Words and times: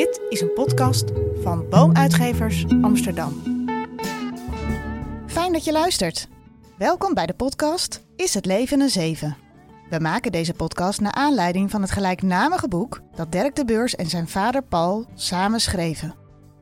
Dit 0.00 0.20
is 0.28 0.40
een 0.40 0.52
podcast 0.52 1.04
van 1.42 1.68
Boomuitgevers 1.68 2.64
Amsterdam. 2.82 3.42
Fijn 5.26 5.52
dat 5.52 5.64
je 5.64 5.72
luistert. 5.72 6.28
Welkom 6.78 7.14
bij 7.14 7.26
de 7.26 7.34
podcast 7.34 8.04
Is 8.16 8.34
het 8.34 8.46
leven 8.46 8.80
een 8.80 8.88
zeven? 8.88 9.36
We 9.90 9.98
maken 9.98 10.32
deze 10.32 10.54
podcast 10.54 11.00
naar 11.00 11.12
aanleiding 11.12 11.70
van 11.70 11.82
het 11.82 11.90
gelijknamige 11.90 12.68
boek 12.68 13.00
dat 13.14 13.32
Dirk 13.32 13.56
de 13.56 13.64
Beurs 13.64 13.94
en 13.94 14.06
zijn 14.06 14.28
vader 14.28 14.62
Paul 14.62 15.06
samen 15.14 15.60
schreven. 15.60 16.14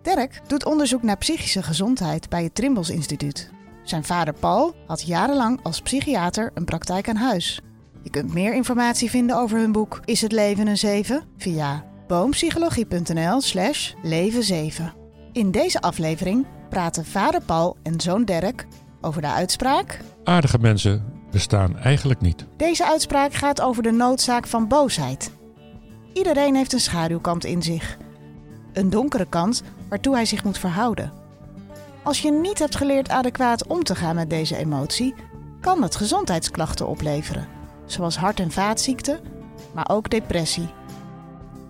Dirk 0.02 0.40
doet 0.46 0.64
onderzoek 0.64 1.02
naar 1.02 1.18
psychische 1.18 1.62
gezondheid 1.62 2.28
bij 2.28 2.42
het 2.42 2.54
Trimbos 2.54 2.90
Instituut. 2.90 3.50
Zijn 3.82 4.04
vader 4.04 4.34
Paul 4.34 4.74
had 4.86 5.02
jarenlang 5.02 5.60
als 5.62 5.80
psychiater 5.80 6.50
een 6.54 6.64
praktijk 6.64 7.08
aan 7.08 7.16
huis. 7.16 7.60
Je 8.02 8.10
kunt 8.10 8.34
meer 8.34 8.54
informatie 8.54 9.10
vinden 9.10 9.36
over 9.36 9.58
hun 9.58 9.72
boek 9.72 10.00
Is 10.04 10.20
het 10.20 10.32
leven 10.32 10.66
een 10.66 10.78
zeven 10.78 11.24
via 11.36 11.84
boompsychologie.nl 12.08 13.40
slash 13.40 13.92
leven 14.02 14.42
7. 14.42 14.92
In 15.32 15.50
deze 15.50 15.80
aflevering 15.80 16.46
praten 16.68 17.04
vader 17.04 17.40
Paul 17.42 17.76
en 17.82 18.00
zoon 18.00 18.24
Dirk 18.24 18.66
over 19.00 19.20
de 19.20 19.28
uitspraak... 19.28 20.00
Aardige 20.24 20.58
mensen 20.58 21.04
bestaan 21.30 21.78
eigenlijk 21.78 22.20
niet. 22.20 22.46
Deze 22.56 22.86
uitspraak 22.86 23.32
gaat 23.32 23.60
over 23.60 23.82
de 23.82 23.92
noodzaak 23.92 24.46
van 24.46 24.68
boosheid. 24.68 25.30
Iedereen 26.12 26.54
heeft 26.54 26.72
een 26.72 26.80
schaduwkant 26.80 27.44
in 27.44 27.62
zich. 27.62 27.96
Een 28.72 28.90
donkere 28.90 29.26
kant 29.28 29.62
waartoe 29.88 30.14
hij 30.14 30.24
zich 30.24 30.44
moet 30.44 30.58
verhouden. 30.58 31.12
Als 32.02 32.20
je 32.20 32.32
niet 32.32 32.58
hebt 32.58 32.76
geleerd 32.76 33.08
adequaat 33.08 33.66
om 33.66 33.84
te 33.84 33.94
gaan 33.94 34.14
met 34.14 34.30
deze 34.30 34.56
emotie, 34.56 35.14
kan 35.60 35.82
het 35.82 35.96
gezondheidsklachten 35.96 36.88
opleveren, 36.88 37.48
zoals 37.86 38.16
hart- 38.16 38.40
en 38.40 38.50
vaatziekten, 38.50 39.20
maar 39.74 39.88
ook 39.90 40.10
depressie. 40.10 40.68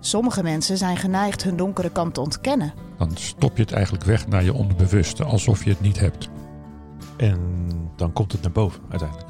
Sommige 0.08 0.42
mensen 0.42 0.78
zijn 0.78 0.96
geneigd 0.96 1.42
hun 1.42 1.56
donkere 1.56 1.90
kant 1.90 2.14
te 2.14 2.20
ontkennen. 2.20 2.72
Dan 2.98 3.10
stop 3.14 3.56
je 3.56 3.62
het 3.62 3.72
eigenlijk 3.72 4.04
weg 4.04 4.28
naar 4.28 4.44
je 4.44 4.52
onderbewuste, 4.52 5.24
alsof 5.24 5.64
je 5.64 5.70
het 5.70 5.80
niet 5.80 6.00
hebt. 6.00 6.28
En 7.16 7.38
dan 7.96 8.12
komt 8.12 8.33
het 8.33 8.42
naar 8.42 8.52
boven 8.52 8.80
uiteindelijk. 8.88 9.28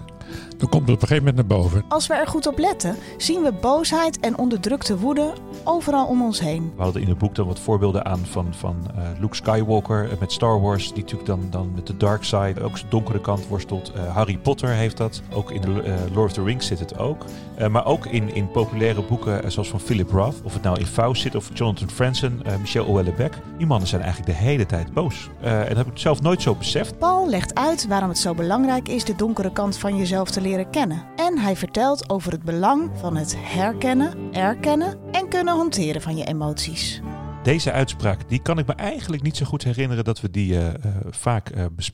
Dan 0.56 0.68
komt 0.68 0.88
het 0.88 0.96
op 0.96 1.02
een 1.02 1.08
gegeven 1.08 1.24
moment 1.24 1.36
naar 1.36 1.58
boven. 1.58 1.84
Als 1.88 2.06
we 2.06 2.14
er 2.14 2.26
goed 2.26 2.46
op 2.46 2.58
letten, 2.58 2.96
zien 3.16 3.42
we 3.42 3.52
boosheid 3.52 4.20
en 4.20 4.38
onderdrukte 4.38 4.98
woede 4.98 5.32
overal 5.68 6.06
om 6.06 6.22
ons 6.22 6.40
heen. 6.40 6.72
We 6.76 6.82
hadden 6.82 7.02
in 7.02 7.08
het 7.08 7.18
boek 7.18 7.34
dan 7.34 7.46
wat 7.46 7.58
voorbeelden 7.58 8.04
aan 8.04 8.26
van, 8.26 8.54
van 8.54 8.76
uh, 8.96 9.02
Luke 9.20 9.34
Skywalker 9.34 10.08
met 10.20 10.32
Star 10.32 10.60
Wars, 10.60 10.92
die 10.92 11.02
natuurlijk 11.02 11.28
dan, 11.28 11.46
dan 11.50 11.72
met 11.74 11.86
de 11.86 11.96
dark 11.96 12.24
side, 12.24 12.62
ook 12.62 12.78
zijn 12.78 12.90
donkere 12.90 13.20
kant 13.20 13.46
worstelt. 13.48 13.92
Uh, 13.96 14.14
Harry 14.14 14.38
Potter 14.38 14.68
heeft 14.68 14.96
dat, 14.96 15.22
ook 15.32 15.50
in 15.50 15.60
de 15.60 15.68
uh, 15.68 15.94
Lord 16.14 16.26
of 16.26 16.32
the 16.32 16.42
Rings 16.42 16.66
zit 16.66 16.78
het 16.78 16.98
ook. 16.98 17.24
maar 17.70 17.86
ook 17.86 18.06
in, 18.06 18.34
in 18.34 18.50
populaire 18.50 19.02
boeken 19.02 19.52
zoals 19.52 19.68
van 19.68 19.80
Philip 19.80 20.10
Roth, 20.10 20.42
of 20.42 20.52
het 20.52 20.62
nou 20.62 20.78
in 20.78 20.86
Faust 20.86 21.22
zit 21.22 21.34
of 21.34 21.50
Jonathan 21.54 21.90
Franzen, 21.90 22.42
Michel 22.60 22.84
Houellebecq. 22.84 23.56
Die 23.58 23.66
mannen 23.66 23.88
zijn 23.88 24.02
eigenlijk 24.02 24.38
de 24.38 24.44
hele 24.44 24.66
tijd 24.66 24.92
boos. 24.92 25.30
en 25.40 25.68
dat 25.68 25.76
heb 25.76 25.86
ik 25.86 25.98
zelf 25.98 26.22
nooit 26.22 26.42
zo 26.42 26.54
beseft. 26.54 26.98
Paul 26.98 27.28
legt 27.28 27.54
uit 27.54 27.86
waarom 27.86 28.08
het 28.08 28.18
zo 28.18 28.34
belangrijk 28.34 28.88
is 28.88 29.04
de 29.04 29.16
donkere 29.16 29.52
kant 29.52 29.76
van 29.76 29.96
jezelf 29.96 30.30
te 30.30 30.40
leren 30.40 30.70
kennen. 30.70 31.02
En 31.16 31.38
hij 31.38 31.56
vertelt 31.56 32.10
over 32.10 32.32
het 32.32 32.42
belang 32.42 32.90
van 32.94 33.16
het 33.16 33.36
herkennen, 33.38 34.14
erkennen 34.32 34.98
en 35.10 35.28
kunnen 35.28 35.54
hanteren 35.58 36.02
van 36.02 36.16
je 36.16 36.24
emoties. 36.24 37.00
Deze 37.42 37.72
uitspraak 37.72 38.28
die 38.28 38.42
kan 38.42 38.58
ik 38.58 38.66
me 38.66 38.72
eigenlijk 38.72 39.22
niet 39.22 39.36
zo 39.36 39.46
goed 39.46 39.64
herinneren 39.64 40.04
dat 40.04 40.20
we 40.20 40.30
die 40.30 40.52
uh, 40.52 40.66
uh, 40.66 40.72
vaak 41.10 41.56
uh, 41.56 41.64
bes 41.72 41.92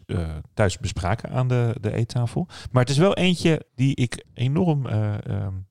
thuis 0.54 0.78
bespraken 0.78 1.30
aan 1.30 1.48
de, 1.48 1.76
de 1.80 1.92
eettafel. 1.94 2.48
Maar 2.72 2.82
het 2.82 2.90
is 2.90 2.98
wel 2.98 3.14
eentje 3.14 3.66
die 3.74 3.96
ik 3.96 4.24
enorm 4.34 4.86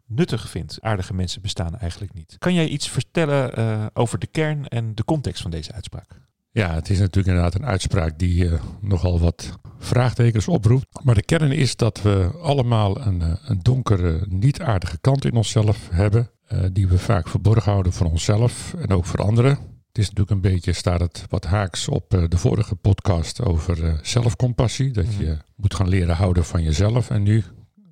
nuttig 0.05 0.50
vind. 0.50 0.77
Aardige 0.81 1.13
mensen 1.13 1.41
bestaan 1.41 1.77
eigenlijk 1.77 2.13
niet. 2.13 2.35
Kan 2.39 2.53
jij 2.53 2.67
iets 2.67 2.89
vertellen 2.89 3.89
over 3.94 4.19
de 4.19 4.28
kern 4.28 4.67
en 4.67 4.95
de 4.95 5.03
context 5.03 5.41
van 5.41 5.52
deze 5.52 5.73
uitspraak? 5.73 6.22
Ja, 6.52 6.73
het 6.73 6.89
is 6.89 7.00
natuurlijk 7.00 7.28
inderdaad 7.28 7.55
een 7.55 7.66
uitspraak 7.66 8.19
die 8.19 8.45
uh, 8.45 8.53
nogal 8.81 9.19
wat 9.19 9.59
vraagtekens 9.80 10.47
oproept. 10.47 11.03
Maar 11.03 11.16
de 11.16 11.23
kern 11.23 11.52
is 11.52 11.75
dat 11.75 12.02
we 12.02 12.31
allemaal 12.41 13.01
een, 13.01 13.22
een 13.46 13.59
donkere, 13.62 14.25
niet 14.29 14.62
aardige 14.62 14.97
kant 15.01 15.25
in 15.25 15.35
onszelf 15.35 15.90
hebben. 15.91 16.29
Uh, 16.53 16.59
die 16.72 16.88
we 16.88 16.97
vaak 16.97 17.28
verborgen 17.28 17.72
houden 17.72 17.94
voor 17.94 18.08
onszelf 18.08 18.74
en 18.74 18.90
ook 18.90 19.06
voor 19.06 19.22
anderen. 19.24 19.52
Het 19.88 19.97
is 19.97 20.09
natuurlijk 20.09 20.31
een 20.31 20.52
beetje, 20.52 20.74
staat 20.74 21.00
het 21.00 21.25
wat 21.30 21.46
haaks 21.46 21.88
op 21.88 22.14
uh, 22.14 22.24
de 22.28 22.38
vorige 22.38 22.75
podcast 22.75 23.41
over 23.41 24.00
zelfcompassie. 24.02 24.91
Dat 24.91 25.16
je 25.16 25.38
moet 25.56 25.74
gaan 25.74 25.90
leren 25.90 26.16
houden 26.16 26.46
van 26.46 26.64
jezelf. 26.64 27.09
En 27.09 27.24
nu 27.24 27.44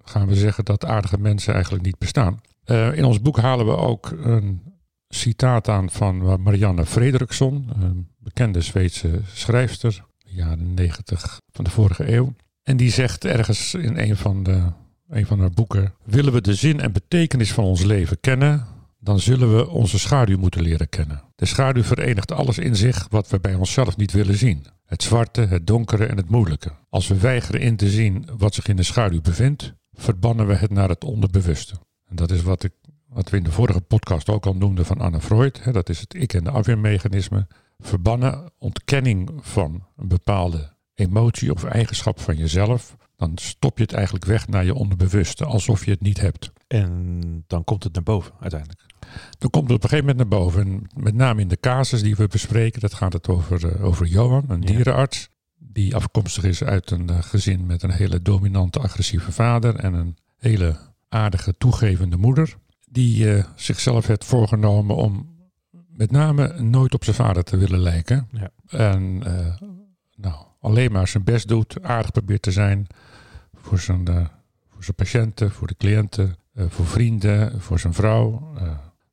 gaan 0.04 0.28
we 0.28 0.36
zeggen 0.36 0.66
dat 0.66 0.86
aardige 0.86 1.18
mensen 1.18 1.54
eigenlijk 1.54 1.84
niet 1.84 1.98
bestaan. 1.98 2.40
in 2.94 3.04
ons 3.04 3.22
boek 3.22 3.38
halen 3.38 3.66
we 3.66 3.78
ook 3.78 4.12
een 4.22 4.62
citaat 5.10 5.70
aan 5.70 5.90
van 5.90 6.42
Marianne 6.42 6.86
Fredriksson, 6.86 7.70
een 7.80 8.08
bekende 8.18 8.62
Zweedse 8.62 9.22
schrijfster, 9.34 10.04
jaren 10.18 10.74
90 10.74 11.38
van 11.52 11.64
de 11.64 11.70
vorige 11.70 12.14
eeuw. 12.14 12.34
En 12.64 12.78
die 12.78 12.92
zegt 12.92 13.26
ergens 13.26 13.74
in 13.74 13.98
een 13.98 14.18
van, 14.18 14.44
de, 14.44 14.72
een 15.12 15.26
van 15.26 15.40
haar 15.40 15.52
boeken: 15.52 15.94
Willen 16.06 16.34
we 16.34 16.42
de 16.42 16.54
zin 16.54 16.80
en 16.80 16.92
betekenis 16.92 17.54
van 17.54 17.64
ons 17.64 17.84
leven 17.84 18.20
kennen, 18.20 18.66
dan 19.00 19.20
zullen 19.20 19.56
we 19.56 19.70
onze 19.70 20.00
schaduw 20.00 20.38
moeten 20.38 20.62
leren 20.62 20.90
kennen. 20.90 21.24
De 21.36 21.46
schaduw 21.46 21.84
verenigt 21.84 22.32
alles 22.32 22.58
in 22.58 22.76
zich 22.76 23.08
wat 23.10 23.30
we 23.30 23.40
bij 23.40 23.56
onszelf 23.56 23.98
niet 23.98 24.12
willen 24.12 24.38
zien: 24.38 24.66
het 24.86 25.04
zwarte, 25.04 25.42
het 25.42 25.68
donkere 25.68 26.06
en 26.06 26.18
het 26.18 26.30
moeilijke. 26.30 26.72
Als 26.90 27.08
we 27.08 27.18
weigeren 27.18 27.62
in 27.62 27.76
te 27.76 27.90
zien 27.90 28.30
wat 28.38 28.54
zich 28.54 28.68
in 28.68 28.76
de 28.76 28.84
schaduw 28.84 29.22
bevindt, 29.22 29.74
verbannen 29.94 30.48
we 30.48 30.56
het 30.56 30.72
naar 30.72 30.90
het 30.90 31.04
onderbewuste. 31.04 31.76
En 32.10 32.16
dat 32.16 32.32
is 32.32 32.42
wat 32.42 32.64
ik 32.64 32.72
wat 33.08 33.30
we 33.30 33.38
in 33.38 33.44
de 33.44 33.52
vorige 33.52 33.82
podcast 33.82 34.30
ook 34.30 34.46
al 34.46 34.56
noemden 34.56 34.86
van 34.86 35.02
Anne 35.02 35.22
Freud. 35.22 35.64
Hè, 35.64 35.72
dat 35.72 35.90
is 35.90 36.00
het 36.00 36.14
ik- 36.14 36.34
en 36.34 36.44
de 36.44 36.50
afweermechanisme. 36.50 37.48
Verbannen, 37.80 38.52
ontkenning 38.58 39.30
van 39.40 39.88
een 39.98 40.08
bepaalde 40.08 40.74
emotie 40.94 41.54
of 41.54 41.64
eigenschap 41.64 42.20
van 42.20 42.38
jezelf. 42.38 42.96
Dan 43.22 43.32
stop 43.36 43.78
je 43.78 43.84
het 43.84 43.94
eigenlijk 43.94 44.26
weg 44.26 44.48
naar 44.48 44.66
je 44.66 44.74
onderbewuste, 44.74 45.46
alsof 45.46 45.86
je 45.86 45.92
het 45.92 46.02
niet 46.02 46.22
hebt. 46.22 46.52
En 46.68 47.44
dan 47.48 47.64
komt 47.64 47.84
het 47.84 47.94
naar 47.94 48.04
boven 48.04 48.34
uiteindelijk. 48.40 48.82
Dan 49.40 49.50
komt 49.50 49.68
het 49.68 49.76
op 49.76 49.84
een 49.84 49.90
gegeven 49.90 50.10
moment 50.10 50.18
naar 50.18 50.40
boven. 50.40 50.62
En 50.62 50.88
met 51.04 51.16
name 51.16 51.42
in 51.42 51.48
de 51.48 51.60
casus 51.60 52.02
die 52.02 52.16
we 52.16 52.28
bespreken, 52.28 52.82
dat 52.82 52.94
gaat 52.94 53.14
het 53.14 53.28
over, 53.28 53.66
uh, 53.66 53.84
over 53.84 54.06
Johan, 54.06 54.46
een 54.48 54.62
dierenarts. 54.62 55.30
Die 55.58 55.96
afkomstig 55.96 56.44
is 56.44 56.64
uit 56.64 56.92
een 56.92 57.10
uh, 57.10 57.22
gezin 57.22 57.66
met 57.66 57.84
een 57.84 57.92
hele 57.92 58.22
dominante, 58.22 58.80
agressieve 58.80 59.32
vader 59.32 59.76
en 59.76 59.94
een 59.94 60.18
hele 60.38 60.78
aardige, 61.10 61.58
toegevende 61.58 62.18
moeder 62.18 62.56
die 62.90 63.26
uh, 63.26 63.44
zichzelf 63.56 64.08
heeft 64.08 64.26
voorgenomen 64.26 64.96
om 64.96 65.36
met 65.88 66.12
name 66.12 66.62
nooit 66.62 66.94
op 66.94 67.04
zijn 67.04 67.16
vader 67.16 67.44
te 67.44 67.58
willen 67.58 67.80
lijken. 67.80 68.28
Ja. 68.32 68.50
En 68.68 69.18
nou, 70.16 70.46
alleen 70.62 70.92
maar 70.92 71.08
zijn 71.08 71.24
best 71.24 71.48
doet, 71.48 71.84
aardig 71.84 72.12
probeert 72.12 72.42
te 72.42 72.52
zijn 72.52 72.88
voor 73.62 73.80
zijn, 73.80 74.10
uh, 74.10 74.26
voor 74.70 74.84
zijn 74.84 74.96
patiënten, 74.96 75.52
voor 75.52 75.68
de 75.68 75.76
cliënten, 75.78 76.36
voor 76.56 76.86
vrienden, 76.86 77.62
voor 77.62 77.80
zijn 77.80 77.94
vrouw. 77.94 78.52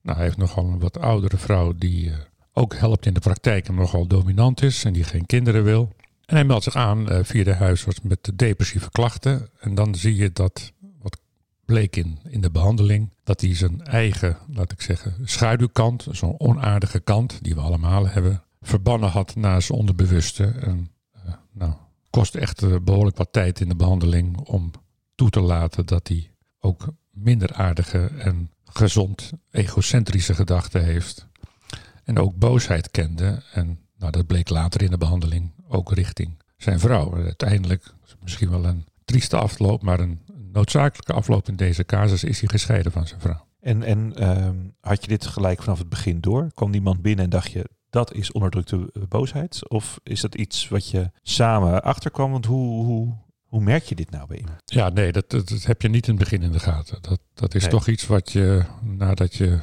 nou, 0.02 0.16
hij 0.16 0.24
heeft 0.24 0.36
nogal 0.36 0.64
een 0.64 0.78
wat 0.78 0.98
oudere 0.98 1.36
vrouw 1.36 1.72
die 1.76 2.12
ook 2.52 2.74
helpt 2.74 3.06
in 3.06 3.14
de 3.14 3.20
praktijk 3.20 3.68
en 3.68 3.74
nogal 3.74 4.06
dominant 4.06 4.62
is 4.62 4.84
en 4.84 4.92
die 4.92 5.04
geen 5.04 5.26
kinderen 5.26 5.64
wil. 5.64 5.92
En 6.24 6.34
hij 6.34 6.44
meldt 6.44 6.64
zich 6.64 6.76
aan 6.76 7.24
via 7.24 7.44
de 7.44 7.54
huisarts 7.54 8.00
met 8.00 8.30
depressieve 8.34 8.90
klachten. 8.90 9.48
En 9.60 9.74
dan 9.74 9.94
zie 9.94 10.16
je 10.16 10.32
dat 10.32 10.72
bleek 11.68 11.96
in, 11.96 12.18
in 12.28 12.40
de 12.40 12.50
behandeling 12.50 13.10
dat 13.24 13.40
hij 13.40 13.54
zijn 13.54 13.84
eigen, 13.84 14.36
laat 14.52 14.72
ik 14.72 14.80
zeggen, 14.80 15.14
schaduwkant, 15.24 16.06
zo'n 16.10 16.40
onaardige 16.40 17.00
kant, 17.00 17.38
die 17.42 17.54
we 17.54 17.60
allemaal 17.60 18.08
hebben, 18.08 18.42
verbannen 18.60 19.08
had 19.08 19.34
naar 19.34 19.62
zijn 19.62 19.78
onderbewuste. 19.78 20.44
En 20.44 20.90
nou, 21.52 21.72
kost 22.10 22.34
echt 22.34 22.62
uh, 22.62 22.76
behoorlijk 22.82 23.16
wat 23.16 23.32
tijd 23.32 23.60
in 23.60 23.68
de 23.68 23.76
behandeling 23.76 24.38
om 24.38 24.70
toe 25.14 25.30
te 25.30 25.40
laten 25.40 25.86
dat 25.86 26.08
hij 26.08 26.30
ook 26.58 26.88
minder 27.10 27.52
aardige 27.52 28.06
en 28.06 28.50
gezond 28.64 29.32
egocentrische 29.50 30.34
gedachten 30.34 30.84
heeft. 30.84 31.28
En 32.04 32.18
ook 32.18 32.36
boosheid 32.36 32.90
kende. 32.90 33.42
En 33.52 33.78
nou, 33.96 34.12
dat 34.12 34.26
bleek 34.26 34.48
later 34.48 34.82
in 34.82 34.90
de 34.90 34.98
behandeling 34.98 35.52
ook 35.68 35.92
richting 35.92 36.42
zijn 36.56 36.80
vrouw. 36.80 37.14
Uiteindelijk, 37.14 37.94
misschien 38.22 38.50
wel 38.50 38.64
een 38.64 38.86
trieste 39.04 39.36
afloop, 39.36 39.82
maar 39.82 40.00
een 40.00 40.20
noodzakelijke 40.52 41.12
afloop 41.12 41.48
in 41.48 41.56
deze 41.56 41.84
casus 41.84 42.24
is 42.24 42.40
hij 42.40 42.48
gescheiden 42.48 42.92
van 42.92 43.06
zijn 43.06 43.20
vrouw. 43.20 43.46
En, 43.60 43.82
en 43.82 44.28
um, 44.28 44.74
had 44.80 45.02
je 45.02 45.08
dit 45.08 45.26
gelijk 45.26 45.62
vanaf 45.62 45.78
het 45.78 45.88
begin 45.88 46.20
door? 46.20 46.52
Kwam 46.54 46.70
die 46.70 46.80
man 46.80 47.00
binnen 47.00 47.24
en 47.24 47.30
dacht 47.30 47.50
je, 47.50 47.70
dat 47.98 48.14
is 48.14 48.32
onderdrukte 48.32 48.90
boosheid? 49.08 49.68
Of 49.68 50.00
is 50.02 50.20
dat 50.20 50.34
iets 50.34 50.68
wat 50.68 50.88
je 50.90 51.10
samen 51.22 51.82
achterkwam? 51.82 52.30
Want 52.30 52.46
hoe, 52.46 52.84
hoe, 52.84 53.14
hoe 53.44 53.60
merk 53.62 53.84
je 53.84 53.94
dit 53.94 54.10
nou 54.10 54.26
bij 54.26 54.36
iemand? 54.38 54.60
Ja, 54.64 54.88
nee, 54.88 55.12
dat, 55.12 55.30
dat, 55.30 55.48
dat 55.48 55.62
heb 55.64 55.82
je 55.82 55.88
niet 55.88 56.06
in 56.08 56.14
het 56.14 56.22
begin 56.22 56.42
in 56.42 56.52
de 56.52 56.58
gaten. 56.60 56.98
Dat, 57.02 57.20
dat 57.34 57.54
is 57.54 57.62
Nee. 57.62 57.70
toch 57.70 57.86
iets 57.88 58.06
wat 58.06 58.32
je, 58.32 58.64
nadat 58.82 59.34
je 59.34 59.58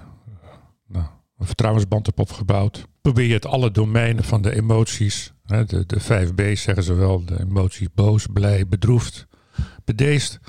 nou, 0.87 1.05
een 1.37 1.45
vertrouwensband 1.45 2.05
hebt 2.05 2.19
opgebouwd, 2.19 2.87
probeer 3.01 3.25
je 3.27 3.33
het 3.33 3.45
alle 3.45 3.71
domeinen 3.71 4.23
van 4.23 4.41
de 4.41 4.55
emoties, 4.55 5.33
hè, 5.43 5.65
de, 5.65 5.85
de 5.85 5.99
vijf 5.99 6.33
B's 6.33 6.61
zeggen 6.61 6.83
ze 6.83 6.93
wel, 6.93 7.25
de 7.25 7.39
emotie 7.39 7.89
boos, 7.93 8.25
blij, 8.33 8.67
bedroefd, 8.67 9.27
bedeesd, 9.85 10.39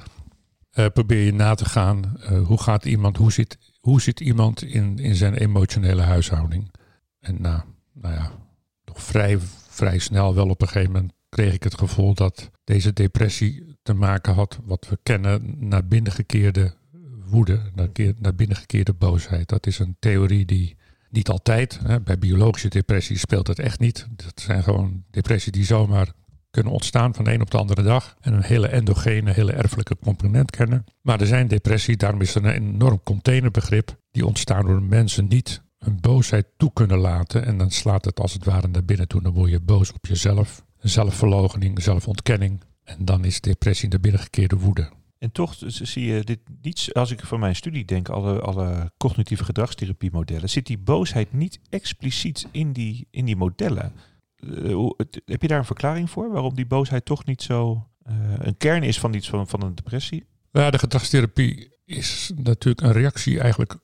eh, 0.71 0.87
probeer 0.93 1.25
je 1.25 1.32
na 1.32 1.55
te 1.55 1.65
gaan. 1.65 2.17
eh, 2.21 2.43
hoe 2.47 2.61
gaat 2.62 2.85
iemand, 2.85 3.17
hoe 3.17 3.32
zit, 3.32 3.59
hoe 3.81 4.00
zit 4.00 4.21
iemand 4.21 4.62
in, 4.62 4.99
in 4.99 5.15
zijn 5.15 5.35
emotionele 5.35 6.03
huishouding? 6.03 6.75
En 7.21 7.41
nou, 7.43 7.61
nou 8.00 8.14
ja, 8.14 8.32
toch 8.84 9.02
vrij, 9.02 9.38
vrij 9.69 9.98
snel 9.98 10.34
wel 10.34 10.48
op 10.48 10.60
een 10.60 10.69
gegeven 10.69 10.93
moment 10.93 11.12
kreeg 11.28 11.54
ik 11.54 11.62
het 11.62 11.78
gevoel 11.78 12.14
dat 12.14 12.50
deze 12.64 12.93
depressie 12.93 13.76
te 13.82 13.94
maken 13.94 14.34
had, 14.34 14.58
wat 14.64 14.88
we 14.88 14.98
kennen, 15.02 15.56
naar 15.58 15.87
binnengekeerde 15.87 16.75
woede, 17.26 17.60
naar, 18.19 18.34
binnengekeerde 18.34 18.93
boosheid. 18.93 19.48
Dat 19.48 19.66
is 19.66 19.78
een 19.78 19.96
theorie 19.98 20.44
die 20.44 20.76
niet 21.10 21.28
altijd, 21.28 21.78
hè, 21.82 22.00
bij 22.00 22.19
biologische 22.19 22.69
depressie 22.69 23.19
speelt 23.19 23.46
het 23.46 23.58
echt 23.58 23.81
niet. 23.81 24.06
Dat 24.10 24.40
zijn 24.40 24.62
gewoon 24.62 25.04
depressies 25.10 25.52
die 25.52 25.64
zomaar 25.64 26.12
kunnen 26.50 26.72
ontstaan 26.72 27.14
van 27.14 27.25
de 27.25 27.32
een 27.32 27.40
op 27.40 27.50
de 27.50 27.58
andere 27.58 27.82
dag. 27.82 28.16
En 28.20 28.32
een 28.32 28.43
hele 28.43 28.69
endogene, 28.69 29.32
hele 29.32 29.52
erfelijke 29.52 29.96
component 29.98 30.50
kennen. 30.50 30.84
Maar 31.02 31.20
er 31.20 31.26
zijn 31.26 31.48
depressies, 31.48 31.96
daarom 31.96 32.20
is 32.20 32.34
er 32.34 32.44
een 32.44 32.52
enorm 32.52 33.00
containerbegrip. 33.02 33.96
Die 34.10 34.26
ontstaan 34.26 34.66
door 34.66 34.82
mensen 34.82 35.28
niet 35.28 35.62
een 35.78 36.00
boosheid 36.00 36.46
toe 36.56 36.73
kunnen 36.73 36.99
laten. 36.99 37.44
En 37.44 37.58
dan 37.58 37.70
slaat 37.70 38.05
het 38.05 38.20
als 38.20 38.32
het 38.32 38.44
ware 38.44 38.69
naar 38.69 38.84
binnen 38.84 39.08
toe. 39.08 39.23
Dan 39.23 39.32
word 39.32 39.50
je 39.50 39.61
boos 39.61 39.93
op 39.93 40.06
jezelf. 40.06 40.64
Zelfverloochening, 40.78 41.82
zelfontkenning. 41.82 42.62
En 42.84 43.05
dan 43.05 43.25
is 43.25 43.40
depressie 43.40 43.88
de 43.88 44.00
binnengekeerde 44.00 44.56
woede. 44.56 44.90
En 45.19 45.32
toch 45.32 45.55
zie 45.67 46.06
je 46.06 46.25
dit 46.25 46.38
niet, 46.62 46.90
als 46.93 47.11
ik 47.11 47.20
van 47.20 47.40
mijn 47.40 47.56
studie 47.56 47.84
denk, 47.84 48.08
alle, 48.08 48.40
alle 48.40 48.93
cognitieve 48.96 49.44
gedragstherapie-modellen, 49.44 50.49
zit 50.49 50.67
die 50.67 50.78
boosheid 50.78 51.32
niet 51.32 51.61
expliciet 51.69 52.46
in 52.50 52.72
die, 52.72 53.08
in 53.11 53.25
die 53.25 53.37
modellen. 53.37 53.93
Uh, 54.37 54.90
heb 55.25 55.43
je 55.43 55.49
daar 55.49 55.58
een 55.58 55.64
verklaring 55.64 56.11
voor 56.11 56.31
waarom 56.32 56.55
die 56.55 56.67
boosheid 56.67 57.05
toch 57.05 57.25
niet 57.25 57.43
zo 57.43 57.87
uh, 58.08 58.14
een 58.38 58.56
kern 58.56 58.82
is 58.82 58.99
van 58.99 59.14
iets 59.14 59.29
van, 59.29 59.49
van 59.49 59.62
een 59.62 59.75
depressie? 59.75 60.26
Ja, 60.52 60.70
de 60.70 60.79
gedragstherapie 60.79 61.69
is 61.84 62.32
natuurlijk 62.34 62.87
een 62.87 62.93
reactie 62.93 63.40
eigenlijk 63.40 63.76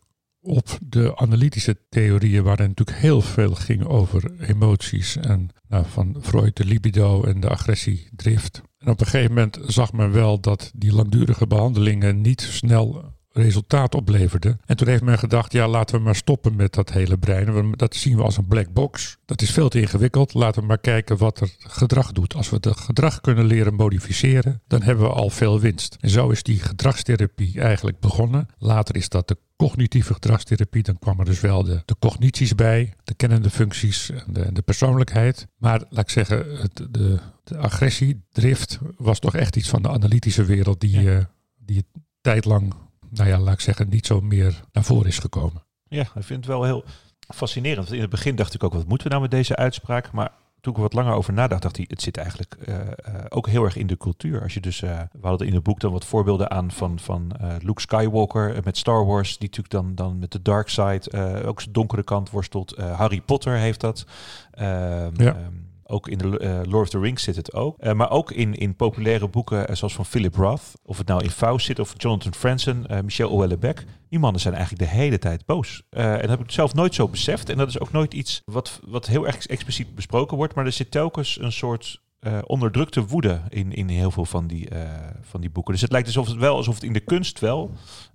op 0.42 0.78
de 0.82 1.16
analytische 1.16 1.76
theorieën, 1.88 2.42
waar 2.42 2.58
natuurlijk 2.58 2.98
heel 2.98 3.20
veel 3.20 3.54
ging 3.54 3.84
over 3.84 4.40
emoties 4.40 5.16
en 5.16 5.50
nou, 5.68 5.84
van 5.88 6.16
Freud 6.20 6.56
de 6.56 6.64
libido 6.64 7.24
en 7.24 7.40
de 7.40 7.48
agressiedrift. 7.48 8.62
En 8.78 8.88
op 8.88 9.00
een 9.00 9.06
gegeven 9.06 9.34
moment 9.34 9.58
zag 9.66 9.92
men 9.92 10.12
wel 10.12 10.40
dat 10.40 10.72
die 10.74 10.92
langdurige 10.92 11.46
behandelingen 11.46 12.20
niet 12.20 12.40
snel 12.40 13.14
resultaat 13.32 13.94
opleverden. 13.94 14.60
En 14.66 14.76
toen 14.76 14.88
heeft 14.88 15.02
men 15.02 15.18
gedacht, 15.18 15.52
ja, 15.52 15.68
laten 15.68 15.96
we 15.96 16.02
maar 16.02 16.16
stoppen 16.16 16.56
met 16.56 16.72
dat 16.72 16.92
hele 16.92 17.18
brein. 17.18 17.72
Dat 17.76 17.94
zien 17.94 18.16
we 18.16 18.22
als 18.22 18.36
een 18.36 18.46
black 18.46 18.72
box. 18.72 19.16
Dat 19.24 19.42
is 19.42 19.50
veel 19.50 19.68
te 19.68 19.80
ingewikkeld. 19.80 20.34
Laten 20.34 20.60
we 20.60 20.66
maar 20.66 20.78
kijken 20.78 21.16
wat 21.16 21.40
er 21.40 21.54
gedrag 21.58 22.12
doet. 22.12 22.34
Als 22.34 22.50
we 22.50 22.56
het 22.60 22.76
gedrag 22.76 23.20
kunnen 23.20 23.44
leren 23.44 23.74
modificeren, 23.74 24.62
dan 24.66 24.82
hebben 24.82 25.04
we 25.04 25.12
al 25.12 25.30
veel 25.30 25.60
winst. 25.60 25.96
En 26.00 26.10
zo 26.10 26.30
is 26.30 26.42
die 26.42 26.58
gedragstherapie 26.58 27.60
eigenlijk 27.60 28.00
begonnen. 28.00 28.48
Later 28.58 28.96
is 28.96 29.08
dat 29.08 29.28
de 29.28 29.36
cognitieve 29.56 30.12
gedragstherapie. 30.12 30.82
Dan 30.82 30.98
kwamen 30.98 31.24
dus 31.24 31.40
wel 31.40 31.64
de, 31.64 31.82
de 31.84 31.96
cognities 31.98 32.54
bij, 32.54 32.94
de 33.04 33.14
kennende 33.14 33.50
functies 33.50 34.10
en 34.10 34.32
de, 34.32 34.52
de 34.52 34.62
persoonlijkheid. 34.62 35.46
Maar 35.56 35.84
laat 35.88 36.04
ik 36.04 36.10
zeggen, 36.10 36.60
het, 36.60 36.86
de, 36.90 37.18
de 37.44 37.56
agressiedrift 37.56 38.78
was 38.96 39.18
toch 39.18 39.34
echt 39.34 39.56
iets 39.56 39.68
van 39.68 39.82
de 39.82 39.88
analytische 39.88 40.44
wereld 40.44 40.80
die, 40.80 41.00
ja. 41.00 41.16
uh, 41.16 41.24
die 41.58 41.84
tijdlang 42.20 42.74
nou 43.12 43.28
ja, 43.28 43.38
laat 43.38 43.54
ik 43.54 43.60
zeggen, 43.60 43.88
niet 43.88 44.06
zo 44.06 44.20
meer 44.20 44.60
naar 44.72 44.84
voren 44.84 45.06
is 45.06 45.18
gekomen. 45.18 45.62
Ja, 45.88 46.00
ik 46.00 46.10
vind 46.12 46.28
het 46.28 46.46
wel 46.46 46.64
heel 46.64 46.84
fascinerend. 47.28 47.92
In 47.92 48.00
het 48.00 48.10
begin 48.10 48.36
dacht 48.36 48.54
ik 48.54 48.64
ook, 48.64 48.72
wat 48.72 48.86
moeten 48.86 49.06
we 49.06 49.12
nou 49.12 49.22
met 49.22 49.30
deze 49.30 49.56
uitspraak? 49.56 50.12
Maar 50.12 50.30
toen 50.60 50.72
ik 50.72 50.78
er 50.78 50.84
wat 50.84 50.92
langer 50.92 51.14
over 51.14 51.32
nadacht, 51.32 51.62
dacht 51.62 51.78
ik, 51.78 51.90
het 51.90 52.02
zit 52.02 52.16
eigenlijk 52.16 52.56
uh, 52.68 52.74
uh, 52.74 52.84
ook 53.28 53.48
heel 53.48 53.64
erg 53.64 53.76
in 53.76 53.86
de 53.86 53.96
cultuur. 53.96 54.42
Als 54.42 54.54
je 54.54 54.60
dus, 54.60 54.80
uh, 54.80 55.00
we 55.20 55.26
hadden 55.26 55.46
in 55.46 55.54
het 55.54 55.62
boek 55.62 55.80
dan 55.80 55.92
wat 55.92 56.04
voorbeelden 56.04 56.50
aan 56.50 56.70
van, 56.70 56.98
van 56.98 57.32
Luke 57.62 57.80
Skywalker 57.80 58.60
met 58.64 58.76
Star 58.76 59.06
Wars, 59.06 59.38
die 59.38 59.48
natuurlijk 59.48 59.70
dan, 59.70 59.94
dan 59.94 60.18
met 60.18 60.32
de 60.32 60.42
dark 60.42 60.68
side 60.68 61.42
ook 61.44 61.60
zijn 61.60 61.72
donkere 61.72 62.04
kant 62.04 62.30
worstelt. 62.30 62.76
Harry 62.76 63.20
Potter 63.20 63.56
heeft 63.56 63.80
dat. 63.80 64.06
Ehm, 64.50 65.22
ja. 65.22 65.36
Um, 65.36 65.71
ook 65.92 66.08
in 66.08 66.18
de 66.18 66.40
uh, 66.40 66.60
Lord 66.72 66.84
of 66.84 66.88
the 66.88 66.98
Rings 66.98 67.22
zit 67.22 67.36
het 67.36 67.54
ook. 67.54 67.76
Uh, 67.80 67.92
maar 67.92 68.10
ook 68.10 68.30
in, 68.30 68.54
in 68.54 68.76
populaire 68.76 69.28
boeken 69.28 69.70
uh, 69.70 69.76
zoals 69.76 69.94
van 69.94 70.06
Philip 70.06 70.34
Roth. 70.34 70.72
Of 70.84 70.98
het 70.98 71.06
nou 71.06 71.22
in 71.22 71.30
Faust 71.30 71.66
zit 71.66 71.78
of 71.78 71.94
Jonathan 71.96 72.34
Franzen, 72.34 72.86
Michel 73.04 73.28
Houellebecq. 73.28 73.84
Die 74.08 74.18
mannen 74.18 74.40
zijn 74.40 74.54
eigenlijk 74.54 74.84
de 74.84 74.96
hele 74.96 75.18
tijd 75.18 75.46
boos. 75.46 75.82
en 75.90 76.20
dat 76.20 76.30
heb 76.30 76.40
ik 76.40 76.50
zelf 76.50 76.74
nooit 76.74 76.94
zo 76.94 77.08
beseft. 77.08 77.48
En 77.48 77.56
dat 77.56 77.68
is 77.68 77.80
ook 77.80 77.92
nooit 77.92 78.14
iets 78.14 78.42
wat, 78.44 78.80
wat 78.86 79.06
heel 79.06 79.26
erg 79.26 79.46
expliciet 79.46 79.94
besproken 79.94 80.36
wordt. 80.36 80.54
Maar 80.54 80.66
er 80.66 80.72
zit 80.72 80.90
telkens 80.90 81.40
een 81.40 81.52
soort 81.52 82.01
uh, 82.26 82.38
onderdrukte 82.46 83.06
woede 83.06 83.40
in, 83.48 83.72
in 83.72 83.88
heel 83.88 84.10
veel 84.10 84.24
van 84.24 84.46
die, 84.46 84.70
uh, 84.72 84.78
van 85.20 85.40
die 85.40 85.50
boeken. 85.50 85.72
Dus 85.72 85.82
het 85.82 85.92
lijkt 85.92 86.06
alsof 86.06 86.26
het 86.26 86.36
wel 86.36 86.56
alsof 86.56 86.74
het 86.74 86.84
in 86.84 86.92
de 86.92 87.00
kunst 87.00 87.40
wel 87.40 87.70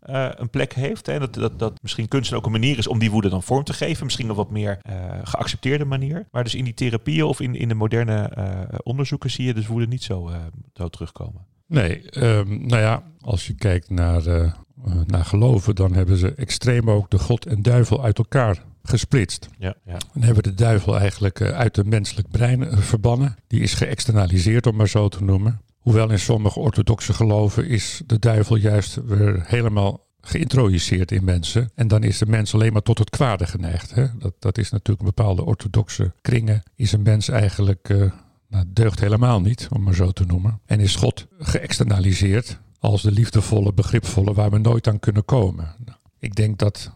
uh, 0.10 0.30
een 0.36 0.50
plek 0.50 0.74
heeft. 0.74 1.06
Hè? 1.06 1.20
Dat, 1.20 1.34
dat, 1.34 1.60
dat 1.60 1.82
misschien 1.82 2.08
kunst 2.08 2.34
ook 2.34 2.46
een 2.46 2.52
manier 2.52 2.78
is 2.78 2.88
om 2.88 3.00
die 3.00 3.12
woede 3.12 3.30
dan 3.30 3.44
vorm 3.44 3.64
te 3.64 3.74
geven. 3.74 4.06
Misschien 4.06 4.30
een 4.30 4.36
wat 4.36 4.52
meer 4.52 4.82
geaccepteerde 5.24 5.86
manier. 5.86 6.28
Maar 6.32 6.44
dus 6.44 6.56
in 6.56 6.64
die 6.64 6.74
therapieën 6.74 7.24
of 7.24 7.40
in, 7.40 7.56
in 7.56 7.68
de 7.68 7.74
moderne 7.74 8.32
onderzoeken 8.84 9.32
zie 9.32 9.46
je 9.46 9.54
dus 9.54 9.68
woede 9.68 9.88
niet 9.88 10.04
zo, 10.04 10.32
zo 10.74 10.88
terugkomen. 10.88 11.46
Nee, 11.66 12.24
um, 12.24 12.68
nou 12.68 12.82
ja, 12.82 13.04
als 13.22 13.48
je 13.48 13.54
kijkt 13.54 13.90
naar, 13.90 14.24
naar 15.06 15.26
geloven, 15.26 15.76
dan 15.76 15.94
hebben 15.94 16.18
ze 16.18 16.34
extreem 16.34 16.90
ook 16.90 17.10
de 17.10 17.20
God 17.20 17.46
en 17.46 17.62
duivel 17.62 18.04
uit 18.04 18.18
elkaar 18.18 18.64
gesplitst. 18.88 19.50
Ja, 19.58 19.76
ja. 19.86 19.98
Dan 20.14 20.24
hebben 20.24 20.44
we 20.44 20.50
de 20.50 20.56
duivel 20.56 21.00
eigenlijk 21.00 21.42
uit 21.42 21.76
het 21.76 21.86
menselijk 21.86 22.30
brein 22.30 22.82
verbannen. 22.82 23.36
Die 23.48 23.62
is 23.62 23.74
geëxternaliseerd, 23.74 24.68
om 24.68 24.76
maar 24.76 24.90
zo 24.90 25.08
te 25.08 25.24
noemen. 25.24 25.62
Hoewel 25.80 26.12
in 26.12 26.20
sommige 26.20 26.60
orthodoxe 26.60 27.14
geloven 27.14 27.68
is 27.68 28.02
de 28.06 28.20
duivel 28.20 28.56
juist 28.56 29.00
weer 29.06 29.44
helemaal 29.46 30.06
geïntroduceerd 30.22 31.12
in 31.12 31.24
mensen. 31.24 31.72
En 31.76 31.88
dan 31.88 32.04
is 32.04 32.18
de 32.18 32.26
mens 32.26 32.54
alleen 32.54 32.74
maar 32.74 32.82
tot 32.82 32.98
het 32.98 33.10
kwade 33.10 33.46
geneigd. 33.46 33.96
Hè? 33.96 34.06
Dat, 34.20 34.34
dat 34.40 34.58
is 34.58 34.72
natuurlijk 34.72 35.00
een 35.00 35.14
bepaalde 35.16 35.46
orthodoxe 35.46 36.14
kringen. 36.22 36.64
Is 36.76 36.92
een 36.92 37.02
mens 37.02 37.30
eigenlijk, 37.30 37.90
uh, 37.90 38.12
nou, 38.48 38.66
deugt 38.68 39.00
helemaal 39.00 39.42
niet, 39.42 39.68
om 39.72 39.84
maar 39.84 39.96
zo 39.96 40.12
te 40.12 40.26
noemen. 40.26 40.60
En 40.66 40.80
is 40.80 40.96
God 40.96 41.28
geëxternaliseerd 41.40 42.60
als 42.80 43.02
de 43.02 43.12
liefdevolle, 43.12 43.74
begripvolle 43.74 44.34
waar 44.34 44.52
we 44.52 44.58
nooit 44.58 44.88
aan 44.88 45.00
kunnen 45.00 45.26
komen. 45.26 45.76
Nou, 45.86 45.98
ik 46.20 46.36
denk 46.36 46.60
dat 46.60 46.92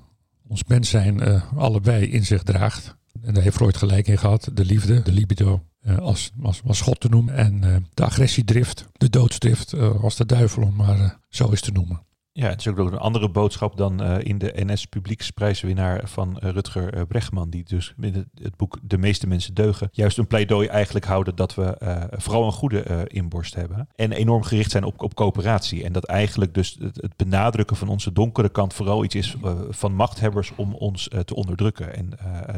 ons 0.52 0.64
mens 0.64 0.90
zijn 0.90 1.28
uh, 1.28 1.44
allebei 1.56 2.06
in 2.06 2.26
zich 2.26 2.44
draagt. 2.44 2.96
En 3.22 3.34
daar 3.34 3.44
heeft 3.44 3.56
Freud 3.56 3.78
gelijk 3.78 4.08
in 4.08 4.18
gehad. 4.18 4.50
De 4.54 4.66
liefde, 4.66 5.02
de 5.02 5.12
libido, 5.12 5.64
uh, 5.84 5.98
als, 5.98 6.32
als, 6.42 6.62
als 6.66 6.82
God 6.82 7.00
te 7.00 7.10
noemen. 7.10 7.36
En 7.36 7.62
uh, 7.64 7.76
de 7.94 8.04
agressiedrift, 8.04 8.88
de 8.94 9.10
doodsdrift, 9.10 9.74
als 9.74 10.16
de 10.16 10.26
duivel 10.26 10.64
om 10.64 10.76
maar 10.76 11.20
zo 11.30 11.50
is 11.50 11.62
te 11.62 11.72
noemen. 11.72 12.02
Ja, 12.34 12.50
het 12.50 12.60
is 12.60 12.68
ook 12.68 12.78
een 12.78 12.98
andere 12.98 13.30
boodschap 13.30 13.78
dan 13.78 14.04
uh, 14.04 14.18
in 14.20 14.38
de 14.38 14.54
NS 14.56 14.86
Publieksprijswinnaar 14.86 16.10
van 16.10 16.40
uh, 16.44 16.50
Rutger 16.50 16.96
uh, 16.96 17.02
Bregman, 17.08 17.50
die 17.50 17.64
dus 17.64 17.94
het, 18.00 18.26
het, 18.34 18.56
boek 18.56 18.78
De 18.82 18.98
meeste 18.98 19.28
mensen 19.28 19.54
deugen, 19.54 19.90
juist 19.92 20.18
een 20.18 20.28
pleidooi 20.28 20.68
eigenlijk 20.68 21.06
houden 21.06 21.36
dat 21.36 21.56
we 21.56 21.76
vooral 22.18 22.46
een 22.46 22.52
goede 22.52 23.08
inborst 23.08 23.56
hebben 23.56 23.88
en 23.96 24.12
enorm 24.12 24.44
gericht 24.44 24.72
zijn 24.72 24.84
op, 24.84 25.02
op 25.02 25.14
coöperatie. 25.14 25.84
En 25.84 25.94
dat 25.94 26.06
eigenlijk 26.06 26.54
dus 26.54 26.78
het, 26.80 26.96
het 27.02 27.16
benadrukken 27.16 27.76
van 27.76 27.88
onze 27.88 28.12
donkere 28.14 28.50
kant 28.50 28.74
vooral 28.74 29.04
iets 29.04 29.16
is 29.16 29.36
van 29.70 29.94
machthebbers 29.94 30.52
om 30.56 30.74
ons 30.74 31.10
te 31.26 31.36
onderdrukken. 31.36 31.96
En 31.96 32.10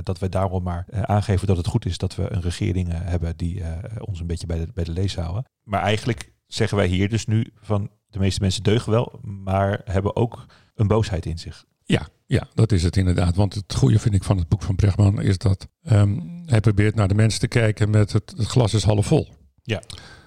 dat 0.04 0.20
wij 0.20 0.30
daarom 0.30 0.64
maar 0.64 0.86
aangeven 1.02 1.48
dat 1.48 1.58
het 1.58 1.68
goed 1.68 1.86
is 1.86 1.98
dat 1.98 2.16
we 2.16 2.34
een 2.34 2.42
regering 2.42 2.90
hebben 2.92 3.38
die 3.38 3.64
ons 4.00 4.20
een 4.20 4.28
beetje 4.28 4.48
bij 4.48 4.60
de, 4.60 4.68
bij 4.74 4.84
de 4.84 4.92
lees 4.92 5.16
houden. 5.16 5.46
Maar 5.64 5.82
eigenlijk 5.82 6.34
zeggen 6.48 6.78
wij 6.78 6.88
hier 6.88 7.10
dus 7.10 7.26
nu 7.26 7.52
van 7.62 7.90
de 8.14 8.20
meeste 8.20 8.42
mensen 8.42 8.64
deugen 8.64 8.92
wel, 8.92 9.20
maar 9.22 9.82
hebben 9.86 10.16
ook 10.16 10.46
een 10.76 10.88
boosheid 10.88 11.26
in 11.26 11.40
zich. 11.40 11.66
Ja, 11.84 12.08
ja, 12.26 12.48
dat 12.54 12.72
is 12.72 12.84
het 12.84 12.98
inderdaad. 12.98 13.36
Want 13.36 13.54
het 13.54 13.76
goede 13.76 14.00
vind 14.00 14.16
ik 14.16 14.24
van 14.24 14.38
het 14.38 14.48
boek 14.48 14.62
van 14.62 14.76
Brechtman 14.76 15.22
is 15.22 15.38
dat 15.38 15.68
um, 15.92 16.42
hij 16.46 16.60
probeert 16.60 16.96
naar 16.96 17.08
de 17.08 17.14
mensen 17.14 17.40
te 17.40 17.48
kijken 17.48 17.90
met 17.90 18.12
het, 18.12 18.34
het, 18.38 18.48
glas 18.48 18.74
is 18.74 18.84
half 18.84 19.06
vol. 19.06 19.28
Ja. 19.64 19.82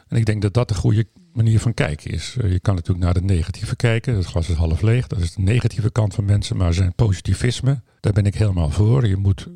En 0.09 0.17
ik 0.17 0.27
denk 0.27 0.43
dat 0.43 0.55
dat 0.55 0.69
de 0.69 0.75
goede 0.75 1.07
manier 1.33 1.61
van 1.61 1.75
kijken 1.75 2.11
is. 2.11 2.37
Uh, 2.41 2.53
je 2.53 2.61
kan 2.61 2.75
natuurlijk 2.75 3.05
naar 3.05 3.15
de 3.15 3.23
negatieve 3.23 3.77
kijken. 3.77 4.15
Het 4.15 4.27
glas 4.27 4.49
is 4.49 4.57
half 4.57 4.83
leeg. 4.83 5.07
Dat 5.07 5.19
is 5.19 5.33
de 5.33 5.43
negatieve 5.43 5.91
kant 5.91 6.15
van 6.15 6.25
mensen. 6.25 6.57
Maar 6.57 6.75
zijn 6.75 6.95
positivisme, 6.95 7.83
daar 8.01 8.13
ben 8.13 8.27
ik 8.27 8.35
helemaal 8.35 8.71
voor. 8.71 9.07
Je 9.07 9.17
moet 9.17 9.49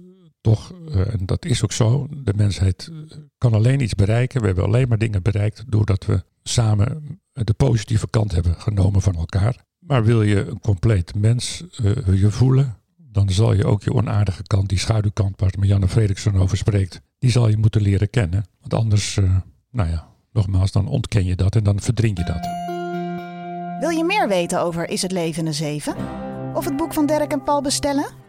toch, 0.54 0.72
uh, 0.88 1.12
en 1.12 1.26
dat 1.26 1.44
is 1.44 1.64
ook 1.64 1.72
zo, 1.72 2.06
de 2.10 2.34
mensheid 2.36 2.90
kan 3.38 3.52
alleen 3.52 3.80
iets 3.80 3.94
bereiken. 3.94 4.40
We 4.40 4.46
hebben 4.46 4.64
alleen 4.64 4.88
maar 4.88 4.98
dingen 4.98 5.22
bereikt 5.22 5.64
doordat 5.66 6.06
we 6.06 6.22
samen 6.42 7.20
de 7.32 7.52
positieve 7.52 8.08
kant 8.10 8.32
hebben 8.32 8.54
genomen 8.54 9.02
van 9.02 9.14
elkaar. 9.14 9.64
Maar 9.78 10.04
wil 10.04 10.22
je 10.22 10.46
een 10.46 10.60
compleet 10.60 11.14
mens 11.14 11.64
je 12.14 12.30
voelen, 12.30 12.76
dan 12.96 13.30
zal 13.30 13.52
je 13.52 13.64
ook 13.64 13.82
je 13.82 13.92
onaardige 13.92 14.42
kant, 14.42 14.68
die 14.68 14.78
schaduwkant 14.78 15.40
waar 15.40 15.52
Marianne 15.58 15.88
Fredriksson 15.88 16.36
over 16.36 16.56
spreekt, 16.56 17.00
die 17.18 17.30
zal 17.30 17.48
je 17.48 17.56
moeten 17.56 17.82
leren 17.82 18.10
kennen. 18.10 18.44
Want 18.60 18.74
anders, 18.74 19.18
nou 19.70 19.88
ja, 19.88 20.08
nogmaals, 20.32 20.72
dan 20.72 20.88
ontken 20.88 21.24
je 21.24 21.36
dat 21.36 21.56
en 21.56 21.64
dan 21.64 21.80
verdring 21.80 22.18
je 22.18 22.24
dat. 22.24 22.48
Wil 23.80 23.90
je 23.98 24.04
meer 24.04 24.28
weten 24.28 24.62
over 24.62 24.88
Is 24.88 25.02
het 25.02 25.12
leven 25.12 25.46
een 25.46 25.54
zeven? 25.54 25.94
Of 26.54 26.64
het 26.64 26.76
boek 26.76 26.92
van 26.92 27.06
Dirk 27.06 27.32
en 27.32 27.42
Paul 27.42 27.62
bestellen? 27.62 28.19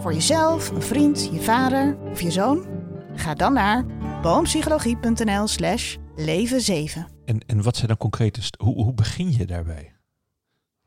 Voor 0.00 0.12
jezelf, 0.12 0.70
een 0.70 0.82
vriend, 0.82 1.28
je 1.32 1.40
vader 1.40 1.96
of 2.10 2.20
je 2.20 2.30
zoon? 2.30 2.66
Ga 3.14 3.34
dan 3.34 3.52
naar 3.52 3.84
boompsychologie.nl 4.22 5.46
slash 5.46 5.96
leven 6.16 6.60
7. 6.60 7.06
En, 7.24 7.38
en 7.46 7.62
wat 7.62 7.76
zijn 7.76 7.88
dan 7.88 7.96
concrete... 7.96 8.40
Hoe, 8.58 8.74
hoe 8.74 8.94
begin 8.94 9.32
je 9.32 9.46
daarbij? 9.46 9.92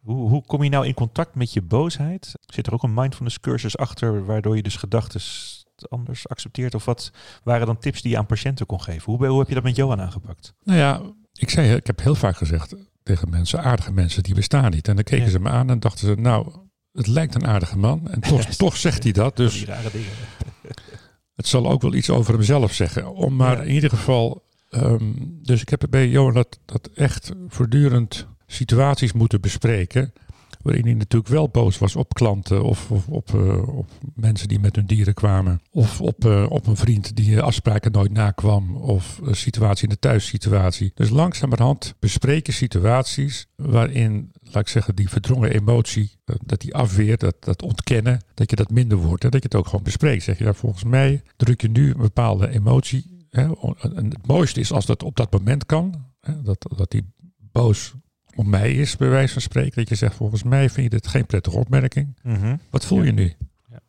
Hoe, 0.01 0.29
hoe 0.29 0.45
kom 0.45 0.63
je 0.63 0.69
nou 0.69 0.85
in 0.87 0.93
contact 0.93 1.35
met 1.35 1.53
je 1.53 1.61
boosheid? 1.61 2.31
Zit 2.41 2.67
er 2.67 2.73
ook 2.73 2.83
een 2.83 2.93
mindfulness 2.93 3.39
cursus 3.39 3.77
achter... 3.77 4.25
waardoor 4.25 4.55
je 4.55 4.63
dus 4.63 4.75
gedachten 4.75 5.21
anders 5.89 6.27
accepteert? 6.27 6.75
Of 6.75 6.85
wat 6.85 7.11
waren 7.43 7.65
dan 7.67 7.77
tips 7.77 8.01
die 8.01 8.11
je 8.11 8.17
aan 8.17 8.25
patiënten 8.25 8.65
kon 8.65 8.81
geven? 8.81 9.13
Hoe, 9.13 9.27
hoe 9.27 9.39
heb 9.39 9.47
je 9.47 9.53
dat 9.53 9.63
met 9.63 9.75
Johan 9.75 10.01
aangepakt? 10.01 10.53
Nou 10.63 10.79
ja, 10.79 11.01
ik, 11.33 11.49
zei, 11.49 11.75
ik 11.75 11.87
heb 11.87 12.01
heel 12.01 12.15
vaak 12.15 12.37
gezegd 12.37 12.75
tegen 13.03 13.29
mensen, 13.29 13.63
aardige 13.63 13.91
mensen 13.91 14.23
die 14.23 14.35
bestaan 14.35 14.71
niet. 14.71 14.87
En 14.87 14.95
dan 14.95 15.03
keken 15.03 15.25
Ja. 15.25 15.31
ze 15.31 15.39
me 15.39 15.49
aan 15.49 15.69
en 15.69 15.79
dachten 15.79 16.07
ze, 16.07 16.15
nou, 16.15 16.51
het 16.93 17.07
lijkt 17.07 17.35
een 17.35 17.47
aardige 17.47 17.77
man. 17.77 18.07
En 18.09 18.19
toch, 18.19 18.45
toch 18.45 18.77
zegt 18.77 19.03
hij 19.03 19.11
dat. 19.11 19.37
Dus 19.37 19.65
het 21.35 21.47
zal 21.47 21.69
ook 21.69 21.81
wel 21.81 21.93
iets 21.93 22.09
over 22.09 22.33
hemzelf 22.33 22.73
zeggen. 22.73 23.13
Om 23.13 23.35
maar 23.35 23.57
Ja. 23.57 23.63
in 23.63 23.73
ieder 23.73 23.89
geval. 23.89 24.43
ehm, 24.69 25.11
dus 25.41 25.61
ik 25.61 25.69
heb 25.69 25.83
bij 25.89 26.07
Johan 26.09 26.33
dat, 26.33 26.59
dat 26.65 26.89
echt 26.95 27.31
voortdurend 27.47 28.27
situaties 28.47 29.11
moeten 29.13 29.41
bespreken. 29.41 30.13
Waarin 30.63 30.83
hij 30.83 30.93
natuurlijk 30.93 31.31
wel 31.31 31.49
boos 31.49 31.77
was 31.77 31.95
op 31.95 32.13
klanten 32.13 32.63
of, 32.63 32.91
op, 33.07 33.33
eh, 33.33 33.77
op 33.77 33.89
mensen 34.15 34.47
die 34.47 34.59
met 34.59 34.75
hun 34.75 34.85
dieren 34.85 35.13
kwamen. 35.13 35.61
Of 35.71 36.01
op, 36.01 36.25
eh, 36.25 36.45
op 36.49 36.67
een 36.67 36.77
vriend 36.77 37.15
die 37.15 37.35
eh, 37.35 37.43
afspraken 37.43 37.91
nooit 37.91 38.11
nakwam. 38.11 38.75
Of 38.75 39.19
een 39.23 39.35
situatie 39.35 39.83
in 39.83 39.89
de 39.89 39.99
thuissituatie. 39.99 40.91
Dus 40.95 41.09
langzamerhand 41.09 41.95
bespreken 41.99 42.53
situaties 42.53 43.47
waarin, 43.55 44.31
laat 44.43 44.63
ik 44.63 44.67
zeggen, 44.67 44.95
die 44.95 45.09
verdrongen 45.09 45.51
emotie, 45.51 46.11
dat 46.45 46.61
die 46.61 46.75
afweer, 46.75 47.17
dat, 47.17 47.35
dat 47.39 47.61
ontkennen, 47.61 48.21
dat 48.33 48.49
je 48.49 48.55
dat 48.55 48.71
minder 48.71 48.97
wordt. 48.97 49.23
En 49.23 49.29
dat 49.29 49.41
je 49.41 49.47
het 49.47 49.57
ook 49.57 49.67
gewoon 49.67 49.83
bespreekt. 49.83 50.23
Zeg 50.23 50.37
je, 50.37 50.53
volgens 50.53 50.83
mij 50.83 51.21
druk 51.37 51.61
je 51.61 51.69
nu 51.69 51.91
een 51.91 51.97
bepaalde 51.97 52.49
emotie. 52.49 53.25
Hè, 53.29 53.43
en 53.95 54.09
het 54.09 54.27
mooiste 54.27 54.59
is 54.59 54.71
als 54.71 54.85
dat 54.85 55.03
op 55.03 55.15
dat 55.15 55.31
moment 55.31 55.65
kan. 55.65 56.05
Hè, 56.21 56.41
dat, 56.41 56.73
dat 56.77 56.91
die 56.91 57.13
boos 57.51 57.93
op 58.35 58.45
mij 58.45 58.73
is, 58.73 58.97
bij 58.97 59.09
wijze 59.09 59.33
van 59.33 59.41
spreken. 59.41 59.75
Dat 59.75 59.89
je 59.89 59.95
zegt, 59.95 60.15
volgens 60.15 60.43
mij 60.43 60.69
vind 60.69 60.91
je 60.91 60.97
dit 60.97 61.07
geen 61.07 61.25
prettige 61.25 61.57
opmerking. 61.57 62.17
Mhm. 62.23 62.55
Wat 62.69 62.85
voel 62.85 62.99
Ja. 62.99 63.05
je 63.05 63.11
nu? 63.11 63.33
Ja. 63.69 63.79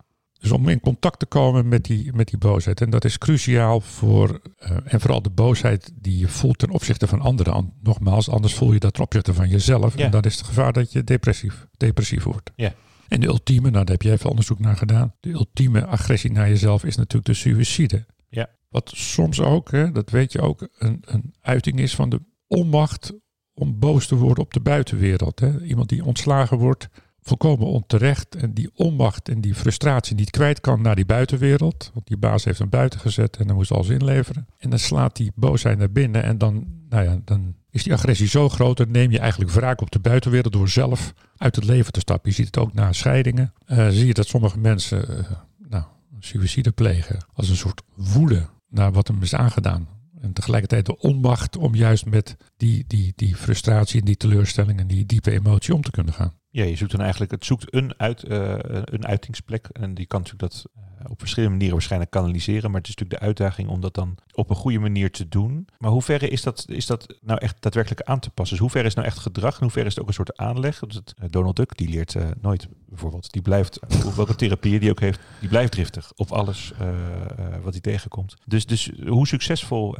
Dus 0.41 0.51
om 0.51 0.69
in 0.69 0.81
contact 0.81 1.19
te 1.19 1.27
komen 1.27 1.69
met 1.69 1.85
die, 1.85 2.13
met 2.13 2.29
die 2.29 2.39
boosheid. 2.39 2.81
En 2.81 2.91
dat 2.91 3.05
is 3.05 3.19
cruciaal 3.19 3.81
voor, 3.81 4.41
eh, 4.59 4.77
en 4.85 5.01
vooral 5.01 5.23
de 5.23 5.31
boosheid 5.31 5.93
die 5.95 6.19
je 6.19 6.29
voelt 6.29 6.59
ten 6.59 6.71
opzichte 6.71 7.07
van 7.07 7.21
anderen. 7.21 7.53
An- 7.53 7.73
Nogmaals, 7.83 8.29
anders 8.29 8.55
voel 8.55 8.73
je 8.73 8.79
dat 8.79 8.95
ten 8.95 9.03
opzichte 9.03 9.35
van 9.35 9.49
jezelf. 9.49 9.97
Ja. 9.99 10.05
En 10.05 10.11
dan 10.11 10.23
is 10.23 10.37
het 10.37 10.47
gevaar 10.47 10.73
dat 10.73 10.93
je 10.93 11.05
depressief, 11.05 11.67
depressief 11.77 12.23
wordt. 12.23 12.51
Ja. 12.57 12.73
En 13.09 13.21
de 13.21 13.27
ultieme, 13.27 13.71
nou 13.71 13.85
daar 13.85 13.95
heb 13.95 14.03
jij 14.03 14.13
even 14.13 14.31
onderzoek 14.31 14.59
naar 14.59 14.77
gedaan. 14.77 15.15
De 15.21 15.31
ultieme 15.31 15.87
agressie 15.87 16.33
naar 16.33 16.49
jezelf 16.49 16.85
is 16.85 16.97
natuurlijk 16.97 17.27
de 17.27 17.35
suïcide. 17.35 18.07
Ja. 18.29 18.49
Wat 18.69 18.93
soms 18.95 19.41
ook, 19.41 19.71
hè, 19.71 19.93
dat 19.93 20.11
weet 20.11 20.33
je 20.33 20.41
ook, 20.41 20.69
een, 20.79 20.99
een 21.01 21.35
uiting 21.41 21.79
is 21.79 21.95
van 21.95 22.09
de 22.11 22.21
onmacht 22.47 23.13
om 23.55 23.79
boos 23.79 24.07
te 24.07 24.17
worden 24.17 24.45
op 24.45 24.53
de 24.53 24.61
buitenwereld. 24.61 25.41
Hè. 25.41 25.63
Iemand 25.63 25.89
die 25.89 26.05
ontslagen 26.05 26.59
wordt, 26.59 26.89
volkomen 27.23 27.67
onterecht. 27.67 28.37
En 28.37 28.55
die 28.55 28.71
onmacht 28.75 29.29
en 29.29 29.41
die 29.41 29.55
frustratie 29.55 30.17
niet 30.17 30.31
kwijt 30.31 30.61
kan 30.61 30.83
naar 30.83 30.97
die 30.97 31.07
buitenwereld. 31.07 31.91
Want 31.95 32.07
die 32.07 32.17
baas 32.17 32.45
heeft 32.45 32.59
hem 32.59 32.69
buiten 32.69 33.01
gezet 33.01 33.37
en 33.37 33.47
dan 33.47 33.57
moest 33.57 33.73
alles 33.73 33.89
inleveren. 33.89 34.47
En 34.59 34.71
dan 34.71 34.79
slaat 34.79 35.17
die 35.17 35.33
boosheid 35.35 35.79
naar 35.79 35.93
binnen 35.93 36.23
en 36.23 36.39
dan, 36.39 36.67
nou 36.89 37.05
ja, 37.05 37.21
dan 37.25 37.55
is 37.71 37.83
die 37.83 37.93
agressie 37.93 38.29
zo 38.29 38.49
groot. 38.49 38.77
Dan 38.77 38.91
neem 38.91 39.11
je 39.11 39.19
eigenlijk 39.19 39.51
wraak 39.51 39.81
op 39.81 39.91
de 39.91 39.99
buitenwereld 39.99 40.53
door 40.53 40.69
zelf 40.69 41.15
uit 41.37 41.57
het 41.57 41.65
leven 41.65 41.93
te 41.93 42.01
stappen. 42.01 42.31
Je 42.31 42.37
ziet 42.37 42.47
het 42.47 42.59
ook 42.59 42.73
na 42.73 42.93
scheidingen. 42.93 43.53
Eh, 43.65 43.89
zie 43.89 44.07
je 44.07 44.15
dat 44.15 44.27
sommige 44.27 44.59
mensen 44.59 45.19
eh, 45.19 45.31
nou, 45.69 45.85
suïcide 46.21 46.71
plegen 46.71 47.27
als 47.33 47.49
een 47.49 47.57
soort 47.57 47.83
woede 47.95 48.47
naar 48.69 48.93
wat 48.93 49.09
hem 49.09 49.23
is 49.23 49.35
aangedaan. 49.35 49.89
En 50.23 50.33
tegelijkertijd 50.33 50.87
de 50.87 50.99
onmacht 50.99 51.57
om 51.57 51.75
juist 51.75 52.07
met 52.07 52.37
die, 52.57 52.85
die, 52.87 53.13
die 53.17 53.37
frustratie 53.37 54.01
en 54.01 54.07
die 54.07 54.17
teleurstelling 54.17 54.81
en 54.81 54.87
die 54.87 55.07
diepe 55.07 55.31
emotie 55.31 55.75
om 55.75 55.83
te 55.83 55.91
kunnen 55.91 56.13
gaan. 56.13 56.41
Ja, 56.55 56.65
je 56.65 56.77
zoekt 56.77 56.91
dan 56.91 57.01
eigenlijk, 57.01 57.31
het 57.31 57.45
zoekt 57.45 57.75
een, 57.75 57.95
uit, 57.97 58.23
eh, 58.23 58.55
een 58.85 59.07
uitingsplek. 59.07 59.69
En 59.73 59.95
die 59.95 60.07
kan 60.07 60.21
natuurlijk 60.21 60.53
dat 60.53 60.65
eh, 60.75 61.11
op 61.11 61.19
verschillende 61.19 61.51
manieren 61.51 61.75
waarschijnlijk 61.75 62.11
kanaliseren. 62.11 62.71
Maar 62.71 62.81
het 62.81 62.89
is 62.89 62.95
natuurlijk 62.95 63.21
de 63.21 63.27
uitdaging 63.27 63.69
om 63.69 63.81
dat 63.81 63.95
dan 63.95 64.19
op 64.33 64.51
een 64.51 64.57
goede 64.57 64.79
manier 64.79 65.11
te 65.11 65.29
doen. 65.29 65.69
Maar 65.79 65.91
hoe 65.91 66.03
ver 66.03 66.33
is 66.33 66.43
dat, 66.43 66.65
is 66.69 66.87
dat 66.87 67.15
nou 67.21 67.39
echt 67.39 67.63
daadwerkelijk 67.63 68.03
aan 68.03 68.19
te 68.19 68.31
passen? 68.31 68.57
Dus 68.57 68.67
hoe 68.67 68.71
ver 68.71 68.85
is 68.85 68.95
nou 68.95 69.07
echt 69.07 69.19
gedrag 69.19 69.59
hoe 69.59 69.71
ver 69.71 69.87
is 69.87 69.95
het 69.95 70.01
ook 70.03 70.09
een 70.09 70.15
soort 70.15 70.37
aanleg? 70.37 70.79
Dus 70.79 70.95
het, 70.95 71.15
eh, 71.19 71.29
Donald 71.29 71.57
Duck, 71.57 71.77
die 71.77 71.89
leert 71.89 72.17
nooit 72.41 72.69
bijvoorbeeld. 72.87 73.33
Die 73.33 73.43
blijft, 73.43 73.81
op 74.07 74.15
welke 74.15 74.35
therapie 74.35 74.81
die 74.81 74.91
ook 74.91 75.01
heeft, 75.01 75.21
die 75.41 75.49
blijft 75.49 75.73
driftig 75.73 76.13
op 76.17 76.31
alles 76.33 76.73
wat 77.63 77.73
hij 77.73 77.81
tegenkomt. 77.81 78.35
Dus, 78.47 78.67
dus 78.67 78.93
hoe 79.07 79.27
succesvol 79.27 79.97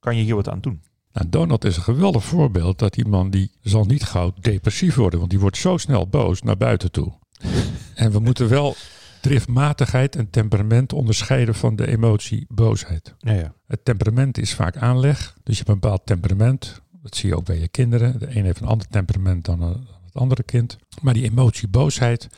kan 0.00 0.16
je 0.16 0.22
hier 0.22 0.34
wat 0.34 0.48
aan 0.48 0.60
doen? 0.60 0.82
Nou, 1.14 1.28
Donald 1.28 1.64
is 1.64 1.76
een 1.76 1.82
geweldig 1.82 2.24
voorbeeld 2.24 2.78
dat 2.78 2.94
die 2.94 3.06
man 3.06 3.30
die 3.30 3.50
zal 3.62 3.84
niet 3.84 4.04
gauw 4.04 4.32
depressief 4.40 4.94
worden, 4.94 5.18
want 5.18 5.30
die 5.30 5.40
wordt 5.40 5.56
zo 5.56 5.76
snel 5.76 6.08
boos 6.08 6.42
naar 6.42 6.56
buiten 6.56 6.90
toe. 6.90 7.12
En 7.94 8.10
we 8.10 8.18
moeten 8.18 8.48
wel 8.48 8.76
driftmatigheid 9.20 10.16
en 10.16 10.30
temperament 10.30 10.92
onderscheiden 10.92 11.54
van 11.54 11.76
de 11.76 11.86
emotie 11.86 12.46
boosheid. 12.48 13.14
Ja, 13.18 13.32
ja. 13.32 13.54
Het 13.66 13.84
temperament 13.84 14.38
is 14.38 14.54
vaak 14.54 14.76
aanleg, 14.76 15.34
dus 15.42 15.58
je 15.58 15.62
hebt 15.64 15.68
een 15.68 15.80
bepaald 15.80 16.06
temperament. 16.06 16.82
Dat 17.02 17.16
zie 17.16 17.28
je 17.28 17.36
ook 17.36 17.44
bij 17.44 17.58
je 17.58 17.68
kinderen. 17.68 18.18
De 18.18 18.36
een 18.36 18.44
heeft 18.44 18.60
een 18.60 18.66
ander 18.66 18.86
temperament 18.88 19.44
dan, 19.44 19.60
eh, 19.60 19.68
dan 19.68 19.86
het 20.04 20.14
andere 20.14 20.42
kind. 20.42 20.76
Maar 21.02 21.14
die 21.14 21.24
emotie 21.24 21.68
boosheid 21.68 22.28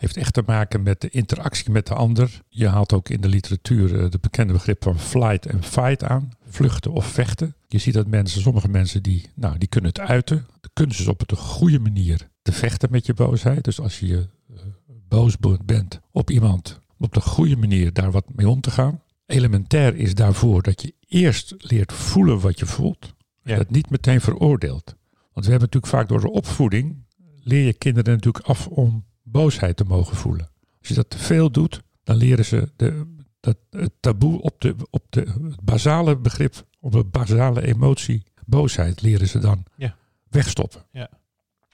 heeft 0.00 0.16
echt 0.16 0.32
te 0.34 0.42
maken 0.46 0.82
met 0.82 1.00
de 1.00 1.08
interactie 1.10 1.70
met 1.70 1.86
de 1.86 1.94
ander. 1.94 2.40
Je 2.48 2.68
haalt 2.68 2.92
ook 2.92 3.08
in 3.08 3.20
de 3.20 3.28
literatuur 3.28 4.00
eh, 4.00 4.10
de 4.10 4.18
bekende 4.20 4.52
begrip 4.52 4.82
van 4.82 4.98
flight 4.98 5.46
en 5.46 5.62
fight 5.62 6.04
aan. 6.04 6.30
Vluchten 6.48 6.92
of 6.92 7.06
vechten. 7.06 7.54
Je 7.68 7.78
ziet 7.78 7.94
dat 7.94 8.06
mensen, 8.06 8.40
sommige 8.40 8.68
mensen 8.68 9.02
die, 9.02 9.30
nou, 9.34 9.58
die 9.58 9.68
kunnen 9.68 9.90
het 9.90 10.00
uiten. 10.00 10.46
De 10.60 10.70
kunst 10.72 11.00
is 11.00 11.08
op 11.08 11.28
de 11.28 11.36
goede 11.36 11.78
manier 11.78 12.28
te 12.42 12.52
vechten 12.52 12.90
met 12.90 13.06
je 13.06 13.14
boosheid. 13.14 13.64
Dus 13.64 13.80
als 13.80 14.00
je 14.00 14.28
eh, 14.48 14.62
boos 15.08 15.36
bent 15.64 16.00
op 16.10 16.30
iemand, 16.30 16.80
op 16.98 17.12
de 17.14 17.20
goede 17.20 17.56
manier 17.56 17.92
daar 17.92 18.10
wat 18.10 18.34
mee 18.34 18.48
om 18.48 18.60
te 18.60 18.70
gaan. 18.70 19.02
Elementair 19.26 19.96
is 19.96 20.14
daarvoor 20.14 20.62
dat 20.62 20.82
je 20.82 20.94
eerst 21.08 21.54
leert 21.58 21.92
voelen 21.92 22.40
wat 22.40 22.58
je 22.58 22.66
voelt. 22.66 23.14
En 23.42 23.50
Ja. 23.52 23.56
dat 23.56 23.70
niet 23.70 23.90
meteen 23.90 24.20
veroordeelt. 24.20 24.94
Want 25.32 25.46
we 25.46 25.50
hebben 25.52 25.68
natuurlijk 25.72 25.86
vaak 25.92 26.08
door 26.08 26.20
de 26.20 26.30
opvoeding, 26.30 27.04
leer 27.42 27.64
je 27.64 27.72
kinderen 27.72 28.12
natuurlijk 28.14 28.44
af 28.46 28.66
om 28.66 29.04
boosheid 29.30 29.76
te 29.76 29.84
mogen 29.84 30.16
voelen. 30.16 30.50
Als 30.78 30.88
je 30.88 30.94
dat 30.94 31.10
te 31.10 31.18
veel 31.18 31.50
doet, 31.50 31.82
dan 32.04 32.16
leren 32.16 32.44
ze 32.44 32.72
de, 32.76 33.14
dat, 33.40 33.56
het 33.70 33.92
taboe 34.00 34.40
op, 34.40 34.60
de, 34.60 34.74
op 34.90 35.04
de, 35.08 35.20
het 35.20 35.60
basale 35.62 36.16
begrip, 36.16 36.66
op 36.80 36.92
de 36.92 37.04
basale 37.04 37.66
emotie, 37.66 38.22
boosheid, 38.46 39.02
leren 39.02 39.28
ze 39.28 39.38
dan 39.38 39.64
Ja. 39.76 39.96
wegstoppen. 40.28 40.84
Ja. 40.92 41.10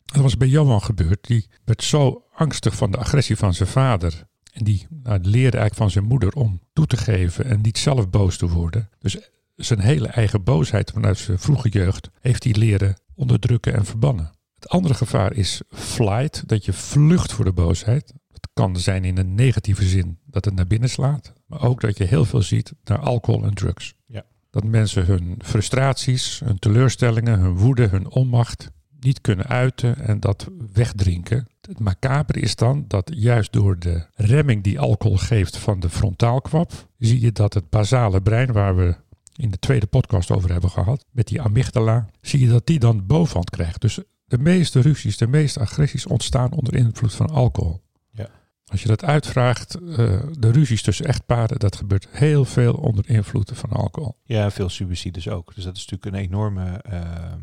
Dat 0.05 0.23
was 0.23 0.37
bij 0.37 0.49
Johan 0.49 0.83
gebeurd. 0.83 1.27
Die 1.27 1.47
werd 1.65 1.83
zo 1.83 2.25
angstig 2.35 2.77
van 2.77 2.91
de 2.91 2.97
agressie 2.97 3.37
van 3.37 3.55
zijn 3.55 3.69
vader. 3.69 4.27
En 4.53 4.65
die 4.65 4.87
nou, 4.91 5.19
leerde 5.21 5.57
eigenlijk 5.57 5.75
van 5.75 5.91
zijn 5.91 6.05
moeder 6.05 6.33
om 6.33 6.61
toe 6.73 6.87
te 6.87 6.97
geven 6.97 7.45
en 7.45 7.61
niet 7.61 7.79
zelf 7.79 8.11
boos 8.11 8.37
te 8.37 8.49
worden. 8.49 8.89
Dus 8.99 9.19
zijn 9.57 9.81
hele 9.81 10.09
eigen 10.09 10.43
boosheid 10.45 10.91
vanuit 10.91 11.19
zijn 11.19 11.39
vroege 11.39 11.69
jeugd 11.69 12.11
heeft 12.21 12.45
hij 12.45 12.53
leren 12.55 13.01
onderdrukken 13.15 13.75
en 13.75 13.85
verbannen. 13.85 14.31
Het 14.59 14.69
andere 14.69 14.95
gevaar 14.95 15.33
is 15.33 15.63
flight, 15.71 16.49
dat 16.49 16.65
je 16.65 16.73
vlucht 16.73 17.33
voor 17.33 17.45
de 17.45 17.53
boosheid. 17.53 18.13
Het 18.33 18.49
kan 18.53 18.77
zijn 18.77 19.05
in 19.05 19.19
een 19.19 19.35
negatieve 19.35 19.85
zin 19.85 20.19
dat 20.25 20.45
het 20.45 20.55
naar 20.55 20.67
binnen 20.67 20.89
slaat, 20.89 21.33
maar 21.47 21.63
ook 21.63 21.81
dat 21.81 21.99
je 21.99 22.05
heel 22.05 22.25
veel 22.25 22.43
ziet 22.43 22.73
naar 22.85 22.99
alcohol 22.99 23.45
en 23.45 23.55
drugs. 23.55 23.95
Ja. 24.07 24.25
Dat 24.51 24.65
mensen 24.65 25.07
hun 25.07 25.35
frustraties, 25.39 26.41
hun 26.45 26.59
teleurstellingen, 26.59 27.39
hun 27.39 27.57
woede, 27.57 27.87
hun 27.87 28.11
onmacht 28.11 28.71
niet 29.01 29.21
kunnen 29.21 29.47
uiten 29.47 29.99
en 29.99 30.21
dat 30.21 30.49
wegdrinken. 30.73 31.47
Het 31.61 31.81
macabre 31.81 32.41
is 32.41 32.57
dan 32.57 32.85
dat 32.89 33.11
juist 33.15 33.53
door 33.53 33.79
de 33.79 34.07
remming 34.15 34.63
die 34.63 34.81
alcohol 34.81 35.17
geeft 35.17 35.57
van 35.57 35.81
de 35.81 35.91
frontaalkwap, 35.91 36.73
zie 36.99 37.21
je 37.21 37.33
dat 37.33 37.55
het 37.55 37.71
basale 37.71 38.23
brein, 38.23 38.53
waar 38.53 38.77
we 38.77 38.97
in 39.37 39.51
de 39.51 39.59
tweede 39.59 39.87
podcast 39.87 40.31
over 40.31 40.53
hebben 40.53 40.71
gehad, 40.71 41.05
met 41.11 41.27
die 41.27 41.41
amygdala, 41.41 42.07
zie 42.21 42.41
je 42.41 42.49
dat 42.49 42.67
die 42.67 42.79
dan 42.79 43.07
bovenhand 43.07 43.51
krijgt. 43.51 43.81
Dus 43.81 44.01
de 44.27 44.39
meeste 44.39 44.81
ruzies, 44.81 45.17
de 45.17 45.27
meeste 45.27 45.61
agressies 45.61 46.07
ontstaan 46.07 46.53
onder 46.53 46.75
invloed 46.75 47.15
van 47.15 47.27
alcohol. 47.27 47.83
Ja. 48.11 48.29
Als 48.67 48.83
je 48.83 48.89
dat 48.89 49.05
uitvraagt, 49.05 49.75
eh, 49.75 50.23
de 50.39 50.51
ruzies 50.51 50.83
tussen 50.83 51.07
echtparen, 51.07 51.59
dat 51.59 51.77
gebeurt 51.77 52.09
heel 52.11 52.45
veel 52.45 52.75
onder 52.75 53.09
invloed 53.09 53.51
van 53.55 53.71
alcohol. 53.71 54.17
Ja, 54.25 54.51
veel 54.51 54.69
suicides 54.69 55.29
ook. 55.29 55.55
Dus 55.55 55.65
dat 55.65 55.77
is 55.77 55.87
natuurlijk 55.87 56.17
een 56.17 56.29
enorme 56.29 56.81
ehm, 56.83 57.41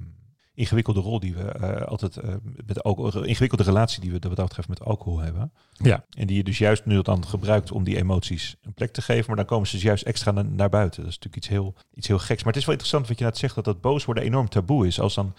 ingewikkelde 0.53 0.99
rol 0.99 1.19
die 1.19 1.33
we 1.33 1.43
eh, 1.43 1.87
altijd 1.87 2.17
eh, 2.17 2.35
met 2.65 2.83
alcohol, 2.83 3.15
een 3.15 3.27
ingewikkelde 3.27 3.63
relatie 3.63 4.01
die 4.01 4.11
we 4.11 4.19
wat 4.19 4.35
dat 4.35 4.47
betreft 4.47 4.67
met 4.67 4.81
alcohol 4.81 5.19
hebben. 5.19 5.51
Ja. 5.71 6.05
En 6.17 6.27
die 6.27 6.37
je 6.37 6.43
dus 6.43 6.57
juist 6.57 6.85
nu 6.85 7.01
dan 7.01 7.27
gebruikt 7.27 7.71
om 7.71 7.83
die 7.83 7.97
emoties 7.97 8.55
een 8.61 8.73
plek 8.73 8.91
te 8.91 9.01
geven, 9.01 9.27
maar 9.27 9.35
dan 9.35 9.45
komen 9.45 9.67
ze 9.67 9.73
dus 9.73 9.83
juist 9.83 10.03
extra 10.03 10.31
na- 10.31 10.41
naar 10.41 10.69
buiten. 10.69 11.01
Dat 11.01 11.11
is 11.11 11.15
natuurlijk 11.15 11.43
iets 11.43 11.53
heel, 11.53 11.75
iets 11.93 12.07
heel 12.07 12.19
geks. 12.19 12.43
Maar 12.43 12.53
het 12.53 12.61
is 12.61 12.65
wel 12.67 12.75
interessant 12.75 13.07
wat 13.07 13.19
je 13.19 13.25
net 13.25 13.37
zegt, 13.37 13.55
dat 13.55 13.65
dat 13.65 13.81
boos 13.81 14.05
worden 14.05 14.23
enorm 14.23 14.49
taboe 14.49 14.87
is. 14.87 14.99
Als 14.99 15.13
dan 15.13 15.33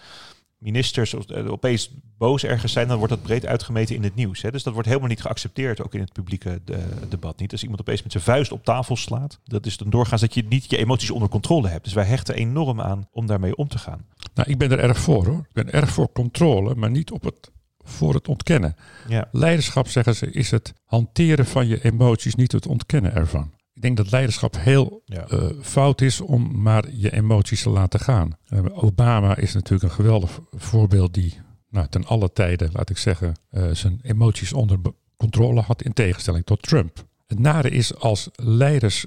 ministers 0.65 1.15
of, 1.15 1.27
eh, 1.27 1.51
opeens 1.51 1.91
boos 2.19 2.45
ergens 2.45 2.73
zijn, 2.73 2.89
dan 2.89 2.99
wordt 2.99 3.13
dat 3.13 3.23
breed 3.23 3.47
uitgemeten 3.47 3.95
in 3.95 4.03
het 4.03 4.15
nieuws. 4.15 4.43
Hè? 4.43 4.51
Dus 4.51 4.63
dat 4.63 4.73
wordt 4.73 4.89
helemaal 4.89 5.09
niet 5.09 5.21
geaccepteerd, 5.21 5.83
ook 5.83 5.95
in 5.95 6.01
het 6.01 6.13
publieke 6.13 6.61
de- 6.65 6.87
debat 7.09 7.39
niet. 7.39 7.53
Als 7.53 7.63
iemand 7.63 7.81
opeens 7.81 8.03
met 8.03 8.13
zijn 8.13 8.25
vuist 8.25 8.53
op 8.53 8.65
tafel 8.65 8.97
slaat, 8.97 9.41
dat 9.45 9.67
is 9.67 9.77
dan 9.77 9.91
doorgaans 9.91 10.21
dat 10.21 10.35
je 10.35 10.45
niet 10.49 10.71
je 10.71 10.77
emoties 10.77 11.11
onder 11.11 11.29
controle 11.29 11.69
hebt. 11.69 11.85
Dus 11.85 11.93
wij 11.93 12.05
hechten 12.05 12.35
enorm 12.35 12.81
aan 12.81 13.09
om 13.13 13.27
daarmee 13.27 13.57
om 13.57 13.69
te 13.69 13.79
gaan. 13.79 14.07
Nou, 14.35 14.51
ik 14.51 14.59
ben 14.59 14.71
er 14.71 14.79
erg 14.79 14.99
voor 14.99 15.27
hoor. 15.27 15.39
Ik 15.39 15.53
ben 15.65 15.73
erg 15.73 15.91
voor 15.91 16.13
controle, 16.13 16.75
maar 16.75 16.91
niet 16.91 17.11
op 17.11 17.23
het, 17.23 17.51
voor 17.79 18.15
het 18.15 18.29
ontkennen. 18.29 18.77
Ja, 19.09 19.29
Leiderschap, 19.33 19.89
zeggen 19.89 20.15
ze, 20.17 20.31
is 20.31 20.51
het 20.51 20.73
hanteren 20.85 21.47
van 21.47 21.67
je 21.67 21.85
emoties, 21.85 22.35
niet 22.35 22.53
het 22.53 22.67
ontkennen 22.67 23.15
ervan. 23.15 23.53
Ik 23.75 23.83
denk 23.83 23.97
dat 23.97 24.11
leiderschap 24.11 24.57
heel 24.59 25.03
Ja. 25.05 25.27
eh, 25.27 25.47
fout 25.61 26.01
is 26.01 26.21
om 26.21 26.63
maar 26.63 26.85
je 26.93 27.13
emoties 27.13 27.63
te 27.63 27.71
laten 27.71 28.01
gaan. 28.01 28.37
Eh, 28.47 28.85
Obama 28.85 29.37
is 29.37 29.55
natuurlijk 29.55 29.83
een 29.83 29.97
geweldig 29.97 30.41
voorbeeld 30.51 31.15
die 31.15 31.41
nou, 31.71 31.87
ten 31.89 32.05
alle 32.07 32.33
tijden, 32.33 32.71
laat 32.73 32.91
ik 32.91 32.99
zeggen, 32.99 33.35
eh, 33.51 33.71
zijn 33.73 33.99
emoties 34.03 34.53
onder 34.53 34.79
controle 35.17 35.61
had 35.61 35.83
in 35.83 35.93
tegenstelling 35.93 36.45
tot 36.45 36.63
Trump. 36.63 37.07
Het 37.27 37.39
nare 37.39 37.71
is 37.71 37.95
als 37.95 38.29
leiders 38.33 39.07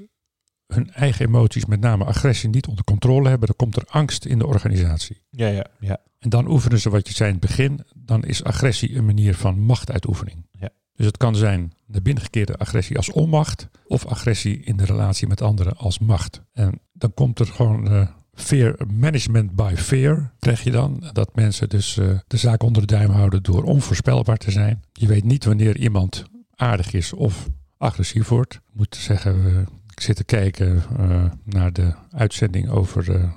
hun 0.68 0.92
eigen 0.92 1.26
emoties, 1.26 1.66
met 1.66 1.80
name 1.80 2.06
agressie, 2.06 2.50
niet 2.50 2.68
onder 2.68 2.84
controle 2.84 3.30
hebben, 3.30 3.48
dan 3.48 3.56
komt 3.56 3.76
er 3.76 3.86
angst 3.88 4.26
in 4.26 4.38
de 4.40 4.48
organisatie. 4.48 5.22
Ja, 5.30 5.48
ja, 5.48 5.66
ja. 5.80 5.98
En 6.20 6.30
dan 6.30 6.50
oefenen 6.50 6.80
ze 6.80 6.90
wat 6.90 7.08
je 7.08 7.14
zei 7.14 7.30
in 7.30 7.36
het 7.36 7.46
begin, 7.48 7.86
dan 7.96 8.24
is 8.24 8.44
agressie 8.44 8.96
een 8.96 9.06
manier 9.06 9.36
van 9.36 9.60
machtuitoefening. 9.60 10.46
Ja. 10.52 10.70
Dus 10.98 11.06
het 11.06 11.18
kan 11.18 11.36
zijn 11.36 11.74
de 11.86 12.02
binnengekeerde 12.02 12.58
agressie 12.58 12.98
als 12.98 13.12
onmacht 13.12 13.68
of 13.86 14.06
agressie 14.06 14.60
in 14.64 14.78
de 14.78 14.86
relatie 14.86 15.28
met 15.28 15.42
anderen 15.42 15.78
als 15.78 16.00
macht. 16.00 16.42
En 16.54 16.80
dan 16.94 17.14
komt 17.14 17.40
er 17.40 17.46
gewoon 17.46 17.90
eh, 17.90 18.08
fear 18.34 18.76
management 18.94 19.56
by 19.56 19.74
fear, 19.76 20.34
krijg 20.40 20.64
je 20.64 20.72
dan. 20.72 21.04
Dat 21.14 21.36
mensen 21.36 21.70
dus 21.70 21.98
eh, 21.98 22.20
de 22.28 22.38
zaak 22.38 22.64
onder 22.64 22.88
de 22.88 22.94
duim 22.94 23.10
houden 23.10 23.44
door 23.44 23.64
onvoorspelbaar 23.64 24.38
te 24.38 24.52
zijn. 24.52 24.84
Je 24.94 25.08
weet 25.08 25.24
niet 25.24 25.46
wanneer 25.46 25.78
iemand 25.78 26.26
aardig 26.56 26.94
is 26.94 27.14
of 27.14 27.48
agressief 27.78 28.28
wordt. 28.28 28.54
Ik 28.54 28.62
moet 28.74 28.96
zeggen, 28.96 29.68
ik 29.88 30.02
zit 30.02 30.16
te 30.16 30.24
kijken 30.24 30.84
eh, 30.98 31.24
naar 31.44 31.74
de 31.74 31.94
uitzending 32.12 32.70
over 32.70 33.32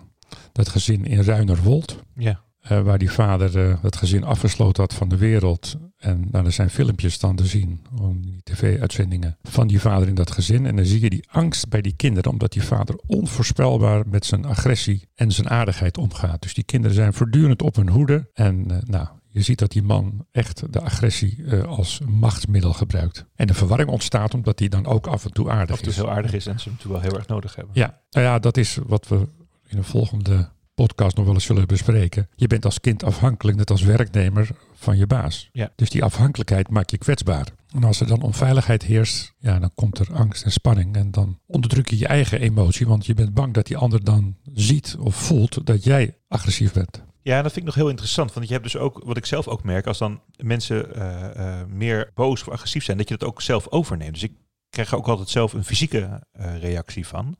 dat 0.52 0.68
gezin 0.68 1.04
in 1.04 1.22
Ruinerwold. 1.22 2.02
ja. 2.16 2.40
Waar 2.60 2.98
die 2.98 3.10
vader 3.10 3.78
het 3.82 3.96
gezin 3.96 4.24
afgesloten 4.24 4.82
had 4.82 4.94
van 4.94 5.08
de 5.08 5.16
wereld. 5.16 5.76
En 6.00 6.26
nou, 6.30 6.44
er 6.44 6.52
zijn 6.52 6.70
filmpjes 6.70 7.18
dan 7.18 7.36
te 7.36 7.46
zien, 7.46 7.86
om 8.00 8.22
die 8.22 8.40
tv-uitzendingen 8.42 9.36
van 9.42 9.66
die 9.66 9.80
vader 9.80 10.08
in 10.08 10.14
dat 10.14 10.30
gezin. 10.30 10.66
En 10.66 10.76
dan 10.76 10.84
zie 10.84 11.00
je 11.00 11.10
die 11.10 11.28
angst 11.30 11.68
bij 11.68 11.80
die 11.80 11.94
kinderen, 11.96 12.30
omdat 12.30 12.52
die 12.52 12.62
vader 12.62 13.00
onvoorspelbaar 13.06 14.08
met 14.08 14.26
zijn 14.26 14.44
agressie 14.44 15.08
en 15.14 15.32
zijn 15.32 15.50
aardigheid 15.50 15.98
omgaat. 15.98 16.42
Dus 16.42 16.54
die 16.54 16.64
kinderen 16.64 16.96
zijn 16.96 17.12
voortdurend 17.12 17.62
op 17.62 17.76
hun 17.76 17.88
hoede. 17.88 18.30
En 18.32 18.70
eh, 18.70 18.76
nou, 18.84 19.06
je 19.28 19.42
ziet 19.42 19.58
dat 19.58 19.70
die 19.70 19.82
man 19.82 20.26
echt 20.30 20.72
de 20.72 20.80
agressie 20.80 21.44
eh, 21.44 21.62
als 21.62 22.00
machtsmiddel 22.06 22.72
gebruikt. 22.72 23.24
En 23.34 23.46
de 23.46 23.54
verwarring 23.54 23.90
ontstaat 23.90 24.34
omdat 24.34 24.58
hij 24.58 24.68
dan 24.68 24.86
ook 24.86 25.06
af 25.06 25.24
en 25.24 25.32
toe 25.32 25.50
aardig 25.50 25.72
Of 25.72 25.80
het 25.80 25.88
is. 25.88 25.96
heel 25.96 26.10
aardig 26.10 26.32
is 26.32 26.46
en 26.46 26.60
ze 26.60 26.68
hem 26.68 26.78
toen 26.78 26.92
wel 26.92 27.00
heel 27.00 27.16
erg 27.16 27.26
nodig 27.26 27.54
hebben. 27.54 27.74
Ja, 27.74 28.00
nou 28.10 28.26
ja, 28.26 28.38
dat 28.38 28.56
is 28.56 28.78
wat 28.86 29.08
we 29.08 29.28
in 29.66 29.76
een 29.78 29.84
volgende 29.84 30.48
podcast 30.86 31.16
nog 31.16 31.24
wel 31.24 31.34
eens 31.34 31.44
zullen 31.44 31.66
bespreken. 31.66 32.28
Je 32.34 32.46
bent 32.46 32.64
als 32.64 32.80
kind 32.80 33.04
afhankelijk, 33.04 33.56
net 33.56 33.70
als 33.70 33.82
werknemer, 33.82 34.48
van 34.74 34.96
je 34.96 35.06
baas. 35.06 35.48
Ja. 35.52 35.72
Dus 35.76 35.90
die 35.90 36.04
afhankelijkheid 36.04 36.70
maakt 36.70 36.90
je 36.90 36.98
kwetsbaar. 36.98 37.46
En 37.74 37.84
als 37.84 38.00
er 38.00 38.06
dan 38.06 38.22
onveiligheid 38.22 38.82
heerst, 38.82 39.34
ja, 39.38 39.58
dan 39.58 39.70
komt 39.74 39.98
er 39.98 40.12
angst 40.12 40.44
en 40.44 40.52
spanning. 40.52 40.96
En 40.96 41.10
dan 41.10 41.38
onderdruk 41.46 41.88
je 41.88 41.98
je 41.98 42.06
eigen 42.06 42.40
emotie, 42.40 42.86
want 42.86 43.06
je 43.06 43.14
bent 43.14 43.34
bang 43.34 43.54
dat 43.54 43.66
die 43.66 43.76
ander 43.76 44.04
dan 44.04 44.36
ziet 44.54 44.96
of 44.98 45.14
voelt 45.14 45.66
dat 45.66 45.84
jij 45.84 46.16
agressief 46.28 46.72
bent. 46.72 47.02
Ja, 47.22 47.36
en 47.36 47.42
dat 47.42 47.52
vind 47.52 47.64
ik 47.66 47.72
nog 47.72 47.74
heel 47.74 47.88
interessant. 47.88 48.32
Want 48.32 48.46
je 48.46 48.52
hebt 48.52 48.64
dus 48.64 48.76
ook, 48.76 49.00
wat 49.04 49.16
ik 49.16 49.26
zelf 49.26 49.48
ook 49.48 49.64
merk, 49.64 49.86
als 49.86 49.98
dan 49.98 50.20
mensen 50.36 50.94
eh, 50.94 51.60
eh, 51.60 51.66
meer 51.66 52.10
boos 52.14 52.40
of 52.40 52.48
agressief 52.48 52.84
zijn, 52.84 52.96
dat 52.96 53.08
je 53.08 53.16
dat 53.16 53.28
ook 53.28 53.42
zelf 53.42 53.68
overneemt. 53.68 54.14
Dus 54.14 54.22
ik 54.22 54.32
krijg 54.70 54.90
er 54.90 54.96
ook 54.96 55.08
altijd 55.08 55.28
zelf 55.28 55.52
een 55.52 55.64
fysieke 55.64 56.26
eh, 56.32 56.58
reactie 56.58 57.06
van. 57.06 57.36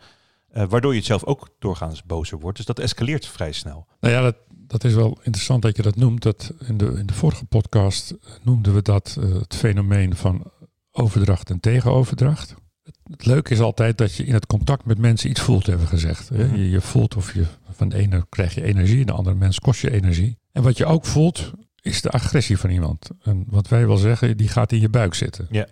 Eh, 0.53 0.65
waardoor 0.69 0.91
je 0.91 0.99
het 0.99 1.07
zelf 1.07 1.25
ook 1.25 1.49
doorgaans 1.59 2.03
bozer 2.05 2.39
wordt. 2.39 2.57
Dus 2.57 2.67
dat 2.67 2.79
escaleert 2.79 3.27
vrij 3.27 3.53
snel. 3.53 3.87
Nou 4.01 4.15
ja, 4.15 4.21
dat, 4.21 4.37
dat 4.49 4.85
is 4.85 4.95
wel 4.95 5.19
interessant 5.23 5.63
dat 5.63 5.77
je 5.77 5.83
dat 5.83 5.97
noemt. 5.97 6.23
Dat 6.23 6.53
in, 6.67 6.77
de, 6.77 6.87
in 6.87 7.07
de 7.07 7.15
vorige 7.15 7.45
podcast 7.45 8.15
noemden 8.43 8.75
we 8.75 8.83
dat 8.83 9.17
eh, 9.21 9.35
het 9.35 9.55
fenomeen 9.55 10.17
van 10.17 10.51
overdracht 10.93 11.51
en 11.51 11.61
tegenoverdracht. 11.61 12.55
Het, 12.83 12.99
het 13.11 13.27
leuke 13.27 13.53
is 13.53 13.61
altijd 13.61 13.99
dat 13.99 14.15
je 14.15 14.25
in 14.25 14.35
het 14.35 14.47
contact 14.47 14.85
met 14.85 14.99
mensen 14.99 15.31
iets 15.31 15.41
voelt, 15.41 15.67
hebben 15.67 15.85
we 15.85 15.91
gezegd. 15.91 16.29
hè. 16.29 16.47
Mhm. 16.47 16.57
Je, 16.57 16.71
je 16.71 16.81
voelt 16.81 17.17
of 17.17 17.35
je 17.35 17.45
van 17.71 17.89
de 17.89 17.97
ene 17.97 18.27
krijg 18.29 18.55
je 18.55 18.63
energie, 18.63 19.05
de 19.05 19.13
andere 19.13 19.37
mens 19.37 19.59
kost 19.59 19.81
je 19.81 19.91
energie. 19.91 20.39
En 20.53 20.63
wat 20.63 20.77
je 20.77 20.87
ook 20.87 21.07
voelt, 21.07 21.53
is 21.81 22.03
de 22.03 22.11
agressie 22.11 22.59
van 22.59 22.71
iemand. 22.71 23.11
En 23.23 23.45
wat 23.47 23.69
wij 23.69 23.87
wel 23.87 23.97
zeggen, 23.97 24.37
die 24.37 24.49
gaat 24.49 24.73
in 24.73 24.81
je 24.81 24.89
buik 24.89 25.15
zitten. 25.15 25.47
Ja, 25.51 25.67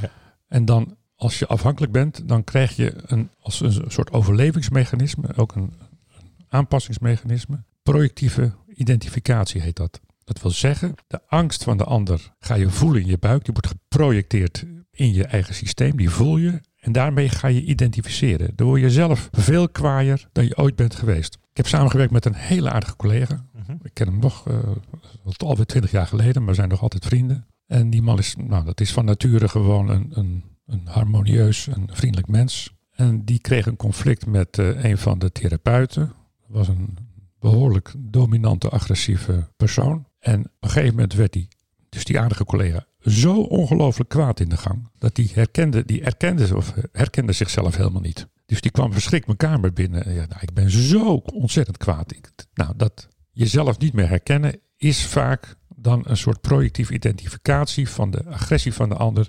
ja. 0.00 0.10
En 0.48 0.64
dan, 0.64 0.96
als 1.24 1.38
je 1.38 1.46
afhankelijk 1.46 1.92
bent, 1.92 2.28
dan 2.28 2.44
krijg 2.44 2.76
je 2.76 2.94
een, 3.06 3.30
als 3.40 3.60
een 3.60 3.84
soort 3.86 4.12
overlevingsmechanisme, 4.12 5.36
ook 5.36 5.54
een, 5.54 5.72
aanpassingsmechanisme. 6.48 7.64
Projectieve 7.82 8.52
identificatie 8.74 9.60
heet 9.60 9.76
dat. 9.76 10.00
Dat 10.24 10.42
wil 10.42 10.50
zeggen, 10.50 10.94
de 11.06 11.20
angst 11.26 11.64
van 11.64 11.76
de 11.76 11.84
ander 11.84 12.32
ga 12.38 12.54
je 12.54 12.70
voelen 12.70 13.02
in 13.02 13.06
je 13.06 13.18
buik. 13.18 13.44
Die 13.44 13.52
wordt 13.52 13.68
geprojecteerd 13.68 14.64
in 14.90 15.14
je 15.14 15.24
eigen 15.24 15.54
systeem. 15.54 15.96
Die 15.96 16.10
voel 16.10 16.36
je. 16.36 16.60
En 16.76 16.92
daarmee 16.92 17.28
ga 17.28 17.48
je 17.48 17.62
identificeren. 17.62 18.52
Dan 18.54 18.66
word 18.66 18.80
je 18.80 18.90
zelf 18.90 19.28
veel 19.32 19.68
kwaaier 19.68 20.28
dan 20.32 20.44
je 20.44 20.56
ooit 20.56 20.76
bent 20.76 20.94
geweest. 20.94 21.34
Ik 21.34 21.56
heb 21.56 21.66
samengewerkt 21.66 22.12
met 22.12 22.24
een 22.24 22.34
hele 22.34 22.70
aardige 22.70 22.96
collega. 22.96 23.46
Mhm. 23.52 23.76
Ik 23.82 23.90
ken 23.92 24.06
hem 24.06 24.18
nog, 24.18 24.44
wat 25.22 25.42
alweer 25.42 25.66
twintig 25.66 25.90
jaar 25.90 26.06
geleden, 26.06 26.42
maar 26.42 26.50
we 26.50 26.56
zijn 26.56 26.68
nog 26.68 26.82
altijd 26.82 27.06
vrienden. 27.06 27.46
En 27.66 27.90
die 27.90 28.02
man 28.02 28.18
is, 28.18 28.34
nou, 28.38 28.64
dat 28.64 28.80
is 28.80 28.92
van 28.92 29.04
nature 29.04 29.48
gewoon 29.48 29.88
een, 29.88 30.10
een, 30.10 30.44
een 30.66 30.86
harmonieus 30.86 31.68
en 31.68 31.88
vriendelijk 31.92 32.28
mens. 32.28 32.72
En 32.90 33.24
die 33.24 33.38
kreeg 33.38 33.66
een 33.66 33.76
conflict 33.76 34.26
met 34.26 34.58
eh, 34.58 34.84
een 34.84 34.98
van 34.98 35.18
de 35.18 35.32
therapeuten. 35.32 36.06
Dat 36.40 36.56
was 36.56 36.68
een 36.68 36.96
behoorlijk 37.38 37.94
dominante, 37.98 38.68
agressieve 38.68 39.48
persoon. 39.56 40.06
En 40.18 40.40
op 40.40 40.50
een 40.60 40.68
gegeven 40.68 40.94
moment 40.94 41.14
werd 41.14 41.32
die, 41.32 41.48
dus 41.88 42.04
die 42.04 42.20
aardige 42.20 42.44
collega, 42.44 42.86
zo 43.00 43.40
ongelooflijk 43.40 44.08
kwaad 44.08 44.40
in 44.40 44.48
de 44.48 44.56
gang. 44.56 44.88
Dat 44.98 45.14
die 45.14 45.30
herkende, 45.34 45.84
die 45.84 46.02
erkende, 46.02 46.56
of 46.56 46.74
herkende 46.92 47.32
zichzelf 47.32 47.76
helemaal 47.76 48.00
niet. 48.00 48.28
Dus 48.46 48.60
die 48.60 48.70
kwam 48.70 48.92
verschrikt 48.92 49.26
mijn 49.26 49.38
kamer 49.38 49.72
binnen. 49.72 50.04
En 50.04 50.14
Ja, 50.14 50.26
nou, 50.26 50.40
ik 50.40 50.52
ben 50.52 50.70
zo 50.70 51.14
ontzettend 51.14 51.76
kwaad. 51.76 52.12
Ik, 52.12 52.30
nou, 52.54 52.72
dat 52.76 53.08
jezelf 53.32 53.78
niet 53.78 53.92
meer 53.92 54.08
herkennen 54.08 54.60
is 54.76 55.06
vaak 55.06 55.56
dan 55.76 56.02
een 56.06 56.16
soort 56.16 56.40
projectieve 56.40 56.92
identificatie 56.92 57.88
van 57.88 58.10
de 58.10 58.24
agressie 58.24 58.74
van 58.74 58.88
de 58.88 58.94
ander 58.94 59.28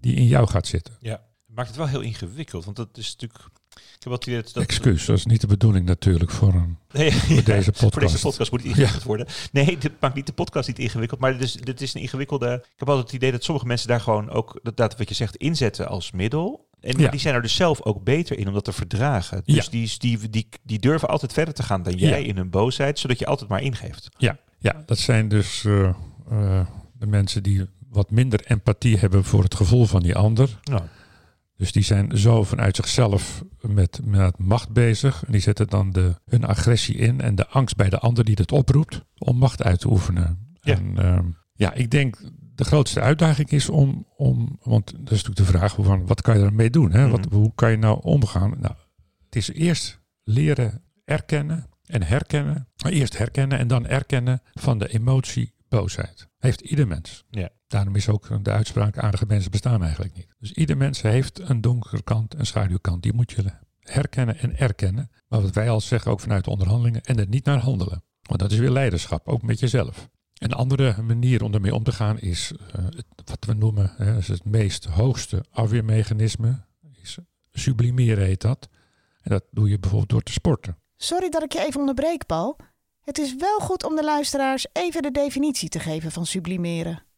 die 0.00 0.14
in 0.14 0.26
jou 0.26 0.48
gaat 0.48 0.66
zitten. 0.66 0.96
ja. 1.00 1.28
Maakt 1.54 1.68
het 1.68 1.76
wel 1.76 1.86
heel 1.86 2.00
ingewikkeld. 2.00 2.64
Want 2.64 2.76
dat 2.76 2.88
is 2.98 3.10
natuurlijk... 3.12 3.44
Ik 3.74 4.06
heb 4.10 4.22
idee 4.22 4.42
dat... 4.42 4.52
dat 4.54 4.62
Excuus, 4.62 5.04
dat 5.04 5.16
is 5.16 5.26
niet 5.26 5.40
de 5.40 5.46
bedoeling 5.46 5.86
natuurlijk 5.86 6.30
voor 6.30 6.54
een 6.54 6.78
Nee, 6.92 7.12
voor 7.12 7.44
deze 7.54 7.70
podcast. 7.70 7.92
Voor 7.92 8.00
deze 8.02 8.18
podcast 8.20 8.50
moet 8.50 8.60
het 8.60 8.68
ingewikkeld 8.70 9.02
worden. 9.02 9.26
Nee, 9.52 9.78
dit 9.78 9.92
maakt 10.00 10.14
niet 10.14 10.26
de 10.26 10.32
podcast 10.32 10.68
niet 10.68 10.78
ingewikkeld. 10.78 11.20
Maar 11.20 11.32
dit 11.32 11.42
is, 11.42 11.52
dit 11.52 11.80
is 11.80 11.94
een 11.94 12.00
ingewikkelde... 12.00 12.52
Ik 12.54 12.78
heb 12.78 12.88
altijd 12.88 13.06
het 13.06 13.16
idee 13.16 13.32
dat 13.32 13.44
sommige 13.44 13.66
mensen 13.66 13.88
daar 13.88 14.00
gewoon 14.00 14.30
ook... 14.30 14.60
Dat, 14.62 14.76
dat 14.76 14.96
wat 14.96 15.08
je 15.08 15.14
zegt, 15.14 15.36
inzetten 15.36 15.88
als 15.88 16.10
middel. 16.10 16.68
En 16.80 16.98
Ja. 16.98 17.10
die 17.10 17.20
zijn 17.20 17.34
er 17.34 17.42
dus 17.42 17.54
zelf 17.54 17.82
ook 17.82 18.04
beter 18.04 18.38
in 18.38 18.48
om 18.48 18.54
dat 18.54 18.64
te 18.64 18.72
verdragen. 18.72 19.42
Dus 19.44 19.68
die, 19.68 19.92
die, 19.98 20.30
die, 20.30 20.48
die 20.62 20.78
durven 20.78 21.08
altijd 21.08 21.32
verder 21.32 21.54
te 21.54 21.62
gaan 21.62 21.82
dan 21.82 21.94
jij 21.94 22.22
in 22.24 22.36
hun 22.36 22.50
boosheid. 22.50 22.98
Zodat 22.98 23.18
je 23.18 23.26
altijd 23.26 23.50
maar 23.50 23.62
ingeeft. 23.62 24.08
Ja, 24.16 24.38
ja 24.58 24.82
dat 24.86 24.98
zijn 24.98 25.28
dus 25.28 25.64
eh, 25.64 25.88
eh, 26.30 26.66
de 26.92 27.06
mensen 27.06 27.42
die 27.42 27.66
wat 27.90 28.10
minder 28.10 28.40
empathie 28.46 28.98
hebben 28.98 29.24
voor 29.24 29.42
het 29.42 29.54
gevoel 29.54 29.86
van 29.86 30.02
die 30.02 30.16
ander. 30.16 30.60
Dus 31.56 31.72
die 31.72 31.82
zijn 31.82 32.18
zo 32.18 32.44
vanuit 32.44 32.76
zichzelf 32.76 33.44
met, 33.60 34.00
met 34.04 34.38
macht 34.38 34.70
bezig. 34.72 35.24
En 35.26 35.32
die 35.32 35.40
zetten 35.40 35.66
dan 35.68 35.90
de, 35.90 36.14
hun 36.24 36.44
agressie 36.44 36.96
in 36.96 37.20
en 37.20 37.34
de 37.34 37.46
angst 37.48 37.76
bij 37.76 37.88
de 37.88 37.98
ander 37.98 38.24
die 38.24 38.34
dat 38.34 38.52
oproept 38.52 39.04
om 39.18 39.36
macht 39.36 39.62
uit 39.62 39.80
te 39.80 39.90
oefenen. 39.90 40.54
Ja. 40.60 40.74
En 40.76 40.98
ehm, 40.98 41.26
ja, 41.52 41.72
ik 41.72 41.90
denk 41.90 42.18
de 42.54 42.64
grootste 42.64 43.00
uitdaging 43.00 43.48
is 43.50 43.68
om, 43.68 44.06
om 44.16 44.58
want 44.62 44.86
dat 44.86 45.10
is 45.12 45.22
natuurlijk 45.22 45.36
de 45.36 45.58
vraag 45.58 45.74
van 45.74 46.06
wat 46.06 46.22
kan 46.22 46.38
je 46.38 46.44
ermee 46.44 46.70
doen? 46.70 46.92
Hè? 46.92 47.08
Wat, 47.08 47.24
Mhm. 47.26 47.34
hoe 47.34 47.52
kan 47.54 47.70
je 47.70 47.76
nou 47.76 48.00
omgaan? 48.02 48.50
Nou, 48.60 48.74
het 49.24 49.36
is 49.36 49.50
eerst 49.52 50.00
leren 50.22 50.82
erkennen 51.04 51.68
en 51.86 52.02
herkennen. 52.02 52.68
Maar 52.82 52.92
eerst 52.92 53.18
herkennen 53.18 53.58
en 53.58 53.68
dan 53.68 53.86
erkennen 53.86 54.42
van 54.52 54.78
de 54.78 54.88
emotie 54.88 55.54
boosheid. 55.68 56.28
Heeft 56.38 56.60
ieder 56.60 56.86
mens. 56.86 57.24
Ja. 57.30 57.48
Daarom 57.70 57.96
is 57.96 58.08
ook 58.08 58.44
de 58.44 58.50
uitspraak 58.50 58.98
aardige 58.98 59.26
mensen 59.26 59.50
bestaan 59.50 59.82
eigenlijk 59.82 60.14
niet. 60.14 60.26
Dus 60.38 60.52
ieder 60.52 60.76
mens 60.76 61.02
heeft 61.02 61.38
een 61.38 61.60
donkere 61.60 62.02
kant 62.02 62.34
en 62.34 62.46
schaduwkant. 62.46 63.02
Die 63.02 63.12
moet 63.12 63.30
je 63.30 63.44
herkennen 63.80 64.38
en 64.38 64.58
erkennen. 64.58 65.10
Maar 65.28 65.40
wat 65.40 65.54
wij 65.54 65.70
al 65.70 65.80
zeggen, 65.80 66.10
ook 66.10 66.20
vanuit 66.20 66.44
de 66.44 66.50
onderhandelingen, 66.50 67.02
en 67.02 67.18
er 67.18 67.28
niet 67.28 67.44
naar 67.44 67.58
handelen. 67.58 68.04
Want 68.22 68.40
dat 68.40 68.52
is 68.52 68.58
weer 68.58 68.70
leiderschap, 68.70 69.28
ook 69.28 69.42
met 69.42 69.60
jezelf. 69.60 70.08
Een 70.34 70.52
andere 70.52 71.02
manier 71.02 71.42
om 71.42 71.54
ermee 71.54 71.74
om 71.74 71.82
te 71.82 71.92
gaan 71.92 72.18
is 72.18 72.52
eh, 72.72 72.84
wat 73.24 73.44
we 73.46 73.54
noemen, 73.54 73.92
hè, 73.96 74.16
is 74.16 74.28
het 74.28 74.44
meest 74.44 74.84
hoogste 74.84 75.44
afweermechanisme. 75.50 76.64
Is 77.02 77.18
sublimeren 77.52 78.24
heet 78.24 78.40
dat. 78.40 78.68
En 79.22 79.30
dat 79.30 79.44
doe 79.50 79.68
je 79.68 79.78
bijvoorbeeld 79.78 80.10
door 80.10 80.22
te 80.22 80.32
sporten. 80.32 80.78
Sorry 80.96 81.28
dat 81.28 81.42
ik 81.42 81.52
je 81.52 81.66
even 81.66 81.80
onderbreek, 81.80 82.26
Paul. 82.26 82.56
Het 83.00 83.18
is 83.18 83.34
wel 83.36 83.58
goed 83.58 83.84
om 83.84 83.96
de 83.96 84.04
luisteraars 84.04 84.66
even 84.72 85.02
de 85.02 85.10
definitie 85.10 85.68
te 85.68 85.78
geven 85.78 86.12
van 86.12 86.26
sublimeren. 86.26 87.08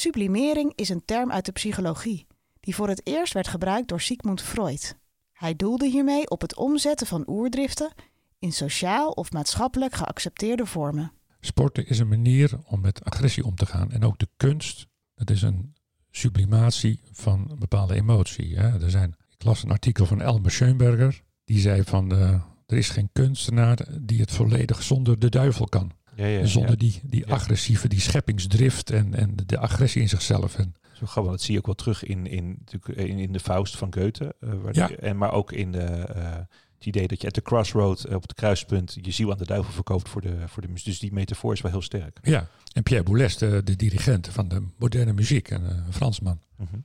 Sublimering 0.00 0.72
is 0.74 0.88
een 0.88 1.04
term 1.04 1.30
uit 1.30 1.44
de 1.44 1.52
psychologie, 1.52 2.26
die 2.60 2.74
voor 2.74 2.88
het 2.88 3.06
eerst 3.06 3.32
werd 3.32 3.48
gebruikt 3.48 3.88
door 3.88 4.00
Sigmund 4.00 4.42
Freud. 4.42 4.96
Hij 5.32 5.56
doelde 5.56 5.88
hiermee 5.88 6.30
op 6.30 6.40
het 6.40 6.56
omzetten 6.56 7.06
van 7.06 7.24
oerdriften 7.26 7.92
in 8.38 8.52
sociaal 8.52 9.10
of 9.10 9.32
maatschappelijk 9.32 9.94
geaccepteerde 9.94 10.66
vormen. 10.66 11.12
Sporten 11.40 11.86
is 11.86 11.98
een 11.98 12.08
manier 12.08 12.58
om 12.64 12.80
met 12.80 13.04
agressie 13.04 13.44
om 13.44 13.54
te 13.54 13.66
gaan. 13.66 13.92
En 13.92 14.04
ook 14.04 14.18
de 14.18 14.28
kunst, 14.36 14.86
dat 15.14 15.30
is 15.30 15.42
een 15.42 15.74
sublimatie 16.10 17.00
van 17.12 17.56
bepaalde 17.58 17.94
emotie. 17.94 18.56
Hè. 18.56 18.82
Er 18.82 18.90
zijn, 18.90 19.16
ik 19.28 19.44
las 19.44 19.62
een 19.62 19.70
artikel 19.70 20.06
van 20.06 20.20
Elmer 20.20 20.50
Schoenberger. 20.50 21.22
Die 21.44 21.58
zei 21.58 21.82
van, 21.84 22.12
uh, 22.12 22.42
er 22.66 22.76
is 22.76 22.88
geen 22.88 23.10
kunstenaar 23.12 23.86
die 24.00 24.20
het 24.20 24.30
volledig 24.30 24.82
zonder 24.82 25.18
de 25.18 25.28
duivel 25.28 25.66
kan. 25.66 25.92
Ja, 26.20 26.26
ja, 26.26 26.46
zonder 26.46 26.70
ja. 26.70 26.76
die, 26.76 27.00
die 27.04 27.26
agressieve, 27.32 27.88
die 27.88 28.00
scheppingsdrift 28.00 28.90
en, 28.90 29.14
en 29.14 29.34
de 29.46 29.58
agressie 29.58 30.02
in 30.02 30.08
zichzelf. 30.08 30.58
En, 30.58 30.74
Zo 30.92 31.06
grappig, 31.06 31.32
dat 31.32 31.42
zie 31.42 31.52
je 31.52 31.58
ook 31.58 31.66
wel 31.66 31.74
terug 31.74 32.04
in, 32.04 32.26
in, 32.26 32.56
natuurlijk 32.58 32.98
in, 33.08 33.18
in 33.18 33.32
de 33.32 33.40
Faust 33.40 33.76
van 33.76 33.94
Goethe. 33.94 34.34
eh, 34.40 34.50
waar 34.62 34.72
die- 34.72 34.96
en, 34.96 35.16
maar 35.16 35.32
ook 35.32 35.52
in 35.52 35.72
de, 35.72 35.78
eh, 35.82 36.32
het 36.74 36.86
idee 36.86 37.06
dat 37.08 37.20
je 37.20 37.26
at 37.26 37.32
the 37.34 37.42
crossroad, 37.42 38.04
eh, 38.04 38.14
op 38.14 38.22
het 38.22 38.34
kruispunt, 38.34 38.96
je 39.00 39.10
ziel 39.10 39.30
aan 39.32 39.38
de 39.38 39.44
duivel 39.46 39.72
verkoopt 39.72 40.08
voor 40.08 40.20
de, 40.20 40.36
voor 40.46 40.62
de 40.62 40.68
muziek. 40.68 40.84
Dus 40.86 40.98
die 40.98 41.12
metafoor 41.12 41.52
is 41.52 41.60
wel 41.60 41.70
heel 41.72 41.82
sterk. 41.82 42.18
ja. 42.22 42.48
en 42.72 42.82
Pierre 42.82 43.04
Boulez, 43.04 43.36
de, 43.36 43.60
de 43.64 43.76
dirigent 43.76 44.28
van 44.28 44.48
de 44.48 44.66
moderne 44.78 45.12
muziek, 45.12 45.50
en, 45.50 45.70
eh, 45.70 45.76
een 45.86 45.92
Fransman 45.92 46.40
Mhm. 46.56 46.76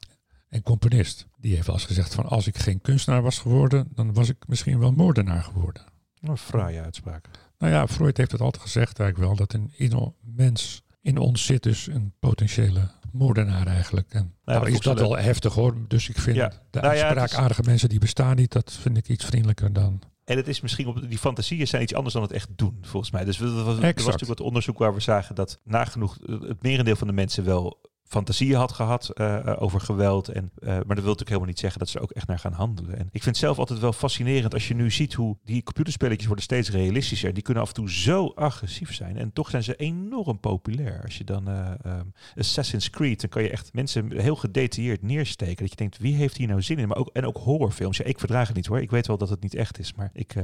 en 0.49 0.61
componist. 0.61 1.27
Die 1.39 1.53
heeft 1.53 1.65
wel 1.67 1.75
eens 1.75 1.85
gezegd 1.85 2.13
van, 2.15 2.25
als 2.25 2.47
ik 2.47 2.57
geen 2.57 2.81
kunstenaar 2.81 3.21
was 3.21 3.39
geworden, 3.39 3.87
dan 3.95 4.13
was 4.13 4.29
ik 4.29 4.47
misschien 4.47 4.79
wel 4.79 4.91
moordenaar 4.91 5.43
geworden. 5.43 5.83
Een 6.21 6.37
fraaie 6.37 6.81
uitspraak. 6.81 7.29
Nou 7.57 7.73
ja, 7.73 7.87
Freud 7.87 8.17
heeft 8.17 8.31
het 8.31 8.41
altijd 8.41 8.63
gezegd 8.63 8.99
eigenlijk 8.99 9.29
wel, 9.29 9.37
dat 9.47 9.53
in, 9.53 9.71
in 9.75 9.91
een 9.91 10.13
mens, 10.35 10.83
in 11.01 11.17
ons 11.17 11.45
zit 11.45 11.63
dus 11.63 11.87
een 11.87 12.13
potentiële 12.19 12.89
moordenaar 13.11 13.67
eigenlijk. 13.67 14.13
En 14.13 14.33
nou, 14.45 14.59
dat 14.59 14.67
is 14.73 14.79
dat 14.79 14.99
wel 14.99 15.17
heftig 15.17 15.53
hoor. 15.53 15.75
Dus 15.87 16.09
ik 16.09 16.17
vind 16.19 16.35
Ja. 16.35 16.47
de 16.69 16.79
Nou 16.79 16.95
ja, 16.95 17.01
uitspraak 17.01 17.29
is- 17.29 17.35
aardige 17.35 17.61
mensen 17.65 17.89
die 17.89 17.99
bestaan 17.99 18.35
niet, 18.35 18.51
dat 18.51 18.73
vind 18.81 18.97
ik 18.97 19.07
iets 19.09 19.25
vriendelijker 19.25 19.73
dan... 19.73 20.01
En 20.23 20.37
het 20.37 20.47
is 20.47 20.61
misschien 20.61 20.87
op 20.87 21.09
die 21.09 21.17
fantasieën 21.17 21.67
zijn 21.67 21.81
iets 21.81 21.93
anders 21.93 22.13
dan 22.13 22.23
het 22.23 22.31
echt 22.31 22.49
doen, 22.55 22.77
volgens 22.81 23.11
mij. 23.11 23.25
Dus 23.25 23.39
er 23.39 23.45
was, 23.45 23.75
er 23.75 23.81
was 23.81 23.95
natuurlijk 23.95 24.25
wat 24.27 24.39
onderzoek 24.41 24.77
waar 24.77 24.93
we 24.93 24.99
zagen 24.99 25.35
dat 25.35 25.59
nagenoeg 25.63 26.17
het 26.25 26.61
merendeel 26.63 26.95
van 26.95 27.07
de 27.07 27.13
mensen 27.13 27.43
wel 27.45 27.81
fantasieën 28.07 28.55
had 28.55 28.71
gehad 28.71 29.09
eh, 29.09 29.37
eh, 29.37 29.61
over 29.61 29.81
geweld. 29.81 30.27
En, 30.27 30.51
eh, 30.55 30.67
maar 30.67 30.73
dat 30.75 30.85
wil 30.85 30.95
natuurlijk 30.95 31.29
helemaal 31.29 31.47
niet 31.47 31.59
zeggen 31.59 31.79
dat 31.79 31.89
ze 31.89 31.99
ook 31.99 32.11
echt 32.11 32.27
naar 32.27 32.39
gaan 32.39 32.53
handelen. 32.53 32.97
En 32.97 33.05
ik 33.11 33.23
vind 33.23 33.25
het 33.25 33.37
zelf 33.37 33.59
altijd 33.59 33.79
wel 33.79 33.93
fascinerend 33.93 34.53
als 34.53 34.67
je 34.67 34.73
nu 34.73 34.91
ziet 34.91 35.13
hoe 35.13 35.37
die 35.43 35.63
computerspelletjes 35.63 36.25
worden 36.25 36.43
steeds 36.43 36.69
realistischer. 36.69 37.33
Die 37.33 37.43
kunnen 37.43 37.63
af 37.63 37.69
en 37.69 37.75
toe 37.75 37.91
zo 37.91 38.31
agressief 38.35 38.93
zijn. 38.93 39.17
En 39.17 39.33
toch 39.33 39.49
zijn 39.49 39.63
ze 39.63 39.75
enorm 39.75 40.39
populair. 40.39 41.01
Als 41.03 41.17
je 41.17 41.23
dan 41.23 41.47
eh, 41.47 41.71
ehm, 41.83 42.05
Assassin's 42.35 42.89
Creed, 42.89 43.21
dan 43.21 43.29
kan 43.29 43.43
je 43.43 43.49
echt 43.49 43.73
mensen 43.73 44.21
heel 44.21 44.35
gedetailleerd 44.35 45.01
neersteken. 45.01 45.57
Dat 45.57 45.69
je 45.69 45.75
denkt, 45.75 45.97
wie 45.97 46.15
heeft 46.15 46.37
hier 46.37 46.47
nou 46.47 46.61
zin 46.61 46.77
in? 46.77 46.87
Maar 46.87 46.97
ook, 46.97 47.09
en 47.13 47.25
ook 47.25 47.37
horrorfilms. 47.37 47.97
Ja, 47.97 48.05
ik 48.05 48.19
verdraag 48.19 48.47
het 48.47 48.55
niet 48.55 48.65
hoor. 48.65 48.81
Ik 48.81 48.91
weet 48.91 49.07
wel 49.07 49.17
dat 49.17 49.29
het 49.29 49.41
niet 49.41 49.55
echt 49.55 49.79
is. 49.79 49.93
Maar 49.93 50.09
ik, 50.13 50.35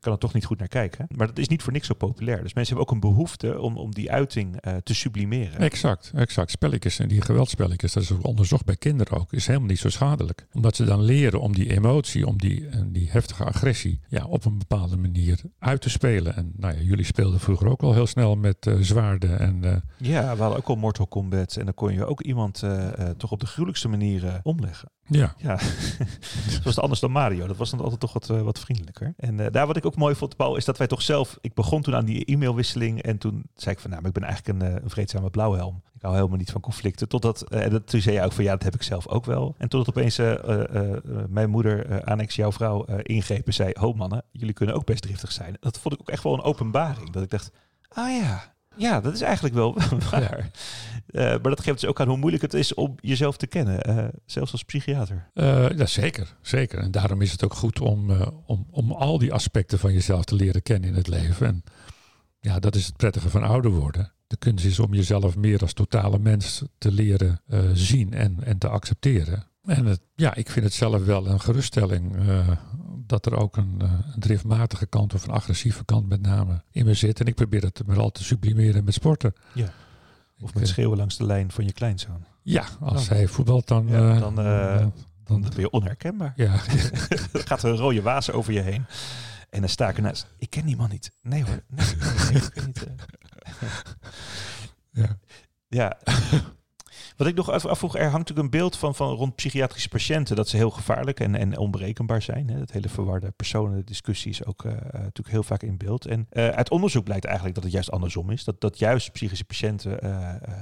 kan 0.00 0.12
er 0.12 0.18
toch 0.18 0.34
niet 0.34 0.44
goed 0.44 0.58
naar 0.58 0.68
kijken. 0.68 1.06
Maar 1.16 1.26
dat 1.26 1.38
is 1.38 1.48
niet 1.48 1.62
voor 1.62 1.72
niks 1.72 1.86
zo 1.86 1.94
populair. 1.94 2.42
Dus 2.42 2.54
mensen 2.54 2.76
hebben 2.76 2.94
ook 2.94 3.02
een 3.02 3.10
behoefte 3.10 3.60
om, 3.60 3.76
om 3.76 3.94
die 3.94 4.12
uiting 4.12 4.60
te 4.82 4.94
sublimeren. 4.94 5.60
Exact, 5.60 6.10
exact. 6.14 6.47
Spelletjes 6.50 6.98
en 6.98 7.08
die 7.08 7.20
geweldspelletjes, 7.20 7.92
dat 7.92 8.02
is 8.02 8.12
ook 8.12 8.26
onderzocht 8.26 8.64
bij 8.64 8.76
kinderen 8.76 9.18
ook, 9.18 9.32
is 9.32 9.46
helemaal 9.46 9.68
niet 9.68 9.78
zo 9.78 9.88
schadelijk. 9.88 10.46
Omdat 10.52 10.76
ze 10.76 10.84
dan 10.84 11.02
leren 11.02 11.40
om 11.40 11.54
die 11.54 11.70
emotie, 11.72 12.26
om 12.26 12.38
die, 12.38 12.68
en 12.68 12.92
die 12.92 13.10
heftige 13.10 13.44
agressie, 13.44 14.00
ja, 14.08 14.24
op 14.24 14.44
een 14.44 14.58
bepaalde 14.58 14.96
manier 14.96 15.40
uit 15.58 15.80
te 15.80 15.90
spelen. 15.90 16.36
En 16.36 16.52
nou 16.56 16.74
ja, 16.74 16.80
jullie 16.80 17.04
speelden 17.04 17.40
vroeger 17.40 17.68
ook 17.68 17.80
wel 17.80 17.92
heel 17.92 18.06
snel 18.06 18.36
met 18.36 18.66
eh, 18.66 18.74
zwaarden 18.80 19.38
en... 19.38 19.64
eh, 19.64 19.76
Ja, 19.96 20.34
we 20.36 20.40
hadden 20.42 20.58
ook 20.58 20.68
al 20.68 20.76
Mortal 20.76 21.06
Kombat. 21.06 21.56
En 21.56 21.64
dan 21.64 21.74
kon 21.74 21.92
je 21.92 22.04
ook 22.06 22.20
iemand 22.22 22.62
eh, 22.62 22.86
eh, 23.08 23.10
toch 23.16 23.30
op 23.32 23.40
de 23.40 23.46
gruwelijkste 23.46 23.88
manier 23.88 24.26
eh, 24.26 24.34
omleggen. 24.42 24.90
ja, 25.06 25.34
Ja, 25.38 25.58
dat 26.52 26.62
was 26.64 26.78
anders 26.78 27.00
dan 27.00 27.10
Mario. 27.10 27.46
Dat 27.46 27.56
was 27.56 27.70
dan 27.70 27.80
altijd 27.80 28.00
toch 28.00 28.12
wat, 28.12 28.30
eh, 28.30 28.42
wat 28.42 28.58
vriendelijker. 28.58 29.14
En 29.16 29.40
eh, 29.40 29.46
daar 29.52 29.66
wat 29.66 29.76
ik 29.76 29.86
ook 29.86 29.96
mooi 29.96 30.14
vond, 30.14 30.36
Paul, 30.36 30.56
is 30.56 30.64
dat 30.64 30.78
wij 30.78 30.86
toch 30.86 31.02
zelf... 31.02 31.38
Ik 31.40 31.54
begon 31.54 31.82
toen 31.82 31.94
aan 31.94 32.04
die 32.04 32.24
e-mailwisseling 32.24 33.02
en 33.02 33.18
toen 33.18 33.42
zei 33.54 33.74
ik 33.74 33.80
van... 33.80 33.90
Nou, 33.90 34.02
maar 34.02 34.10
ik 34.14 34.18
ben 34.20 34.28
eigenlijk 34.28 34.60
een, 34.62 34.68
eh, 34.76 34.82
een 34.82 34.90
vreedzame 34.90 35.30
blauwhelm. 35.30 35.82
Ik 35.98 36.04
hou 36.04 36.16
helemaal 36.16 36.38
niet 36.38 36.50
van 36.50 36.60
conflicten. 36.60 37.08
Totdat, 37.08 37.42
eh, 37.42 37.64
en 37.64 37.70
dat, 37.70 37.86
toen 37.86 38.00
zei 38.00 38.14
je 38.14 38.22
ook 38.22 38.32
van 38.32 38.44
ja, 38.44 38.52
dat 38.52 38.62
heb 38.62 38.74
ik 38.74 38.82
zelf 38.82 39.08
ook 39.08 39.24
wel. 39.24 39.54
En 39.58 39.68
totdat 39.68 39.96
opeens 39.96 40.18
eh, 40.18 40.74
eh, 40.74 41.02
mijn 41.28 41.50
moeder, 41.50 42.04
Annex, 42.04 42.36
jouw 42.36 42.52
vrouw, 42.52 42.84
ingreep 42.84 43.46
en 43.46 43.54
zei... 43.54 43.72
Ho 43.78 43.92
mannen, 43.92 44.24
jullie 44.30 44.54
kunnen 44.54 44.74
ook 44.74 44.84
best 44.84 45.02
driftig 45.02 45.32
zijn. 45.32 45.56
Dat 45.60 45.78
vond 45.78 45.94
ik 45.94 46.00
ook 46.00 46.08
echt 46.08 46.22
wel 46.22 46.32
een 46.32 46.42
openbaring. 46.42 47.10
Dat 47.10 47.22
ik 47.22 47.30
dacht, 47.30 47.50
ah 47.88 48.10
ja... 48.10 48.56
Ja, 48.76 49.00
dat 49.00 49.14
is 49.14 49.20
eigenlijk 49.20 49.54
wel 49.54 49.76
waar. 50.10 50.50
Maar 51.12 51.42
dat 51.42 51.60
geeft 51.60 51.80
dus 51.80 51.88
ook 51.88 52.00
aan 52.00 52.08
hoe 52.08 52.16
moeilijk 52.16 52.42
het 52.42 52.54
is 52.54 52.74
om 52.74 52.94
jezelf 53.00 53.36
te 53.36 53.46
kennen. 53.46 54.12
zelfs 54.26 54.52
als 54.52 54.62
psychiater. 54.62 55.30
Eh, 55.34 55.70
ja, 55.70 55.86
zeker, 55.86 56.36
zeker. 56.42 56.78
En 56.78 56.90
daarom 56.90 57.22
is 57.22 57.32
het 57.32 57.44
ook 57.44 57.54
goed 57.54 57.80
om, 57.80 58.10
om, 58.46 58.66
om 58.70 58.92
al 58.92 59.18
die 59.18 59.32
aspecten 59.32 59.78
van 59.78 59.92
jezelf 59.92 60.24
te 60.24 60.34
leren 60.34 60.62
kennen 60.62 60.88
in 60.88 60.94
het 60.94 61.06
leven. 61.06 61.46
En 61.46 61.64
ja, 62.40 62.58
dat 62.58 62.74
is 62.74 62.86
het 62.86 62.96
prettige 62.96 63.30
van 63.30 63.42
ouder 63.42 63.70
worden. 63.70 64.12
De 64.28 64.36
kunst 64.36 64.64
is 64.64 64.78
om 64.78 64.94
jezelf 64.94 65.36
meer 65.36 65.60
als 65.60 65.72
totale 65.72 66.18
mens 66.18 66.62
te 66.78 66.92
leren 66.92 67.40
eh, 67.46 67.60
zien 67.72 68.12
en, 68.12 68.44
en 68.44 68.58
te 68.58 68.68
accepteren. 68.68 69.46
En 69.64 69.84
het, 69.86 70.00
ja, 70.14 70.34
ik 70.34 70.50
vind 70.50 70.64
het 70.64 70.74
zelf 70.74 71.04
wel 71.04 71.26
een 71.26 71.40
geruststelling 71.40 72.16
eh, 72.28 72.48
dat 73.06 73.26
er 73.26 73.36
ook 73.36 73.56
een, 73.56 73.74
een 73.80 74.20
driftmatige 74.20 74.86
kant 74.86 75.14
of 75.14 75.24
een 75.24 75.30
agressieve 75.34 75.84
kant 75.84 76.08
met 76.08 76.22
name 76.22 76.62
in 76.70 76.84
me 76.84 76.94
zit. 76.94 77.20
En 77.20 77.26
ik 77.26 77.34
probeer 77.34 77.62
het 77.62 77.82
maar 77.86 77.98
al 77.98 78.10
te 78.10 78.24
sublimeren 78.24 78.84
met 78.84 78.94
sporten. 78.94 79.32
Ja. 79.54 79.72
Of 80.40 80.48
Ik, 80.50 80.54
met 80.58 80.68
schreeuwen 80.68 80.98
langs 80.98 81.16
de 81.16 81.24
lijn 81.24 81.50
van 81.50 81.64
je 81.64 81.72
kleinzoon. 81.72 82.24
Ja, 82.42 82.64
als 82.80 83.02
Oh. 83.02 83.08
hij 83.08 83.26
voetbalt 83.28 83.68
dan... 83.68 83.86
Ja, 83.88 84.18
dan, 84.18 84.34
dan, 85.24 85.40
ben 85.40 85.50
je 85.60 85.70
onherkenbaar. 85.70 86.32
ja, 86.36 86.52
Dan 87.32 87.42
gaat 87.48 87.62
er 87.62 87.70
een 87.70 87.76
rode 87.76 88.02
waas 88.02 88.30
over 88.30 88.52
je 88.52 88.60
heen. 88.60 88.84
En 89.50 89.60
dan 89.60 89.68
sta 89.68 89.88
ik 89.88 89.96
ernaast. 89.96 90.26
Ik 90.38 90.50
ken 90.50 90.66
die 90.66 90.76
man 90.76 90.90
niet. 90.90 91.12
Nee 91.22 91.44
hoor. 91.44 91.62
Nee, 91.68 91.86
nee, 91.86 92.08
nee, 92.32 92.42
ik 92.42 92.50
ken 92.54 92.66
niet, 92.66 92.86
eh. 94.96 95.08
ja. 95.70 95.96
Wat 97.18 97.26
ik 97.26 97.34
nog 97.34 97.50
afvroeg, 97.50 97.96
er 97.96 98.02
hangt 98.02 98.18
natuurlijk 98.18 98.44
een 98.54 98.60
beeld 98.60 98.76
van, 98.76 98.94
van 98.94 99.14
rond 99.14 99.34
psychiatrische 99.34 99.88
patiënten 99.88 100.36
dat 100.36 100.48
ze 100.48 100.56
heel 100.56 100.70
gevaarlijk 100.70 101.20
en, 101.20 101.34
en 101.34 101.58
onberekenbaar 101.58 102.22
zijn. 102.22 102.50
Hè. 102.50 102.58
Dat 102.58 102.70
hele 102.70 102.88
verwarde 102.88 103.30
personendiscussie 103.30 104.30
is 104.30 104.44
ook 104.44 104.64
eh, 104.64 104.72
eh, 104.72 104.78
natuurlijk 104.92 105.28
heel 105.28 105.42
vaak 105.42 105.62
in 105.62 105.76
beeld. 105.76 106.06
En 106.06 106.26
eh, 106.30 106.48
uit 106.48 106.70
onderzoek 106.70 107.04
blijkt 107.04 107.24
eigenlijk 107.24 107.54
dat 107.54 107.64
het 107.64 107.72
juist 107.72 107.90
andersom 107.90 108.30
is. 108.30 108.44
Dat, 108.44 108.60
dat 108.60 108.78
juist 108.78 109.12
psychische 109.12 109.44
patiënten 109.44 109.98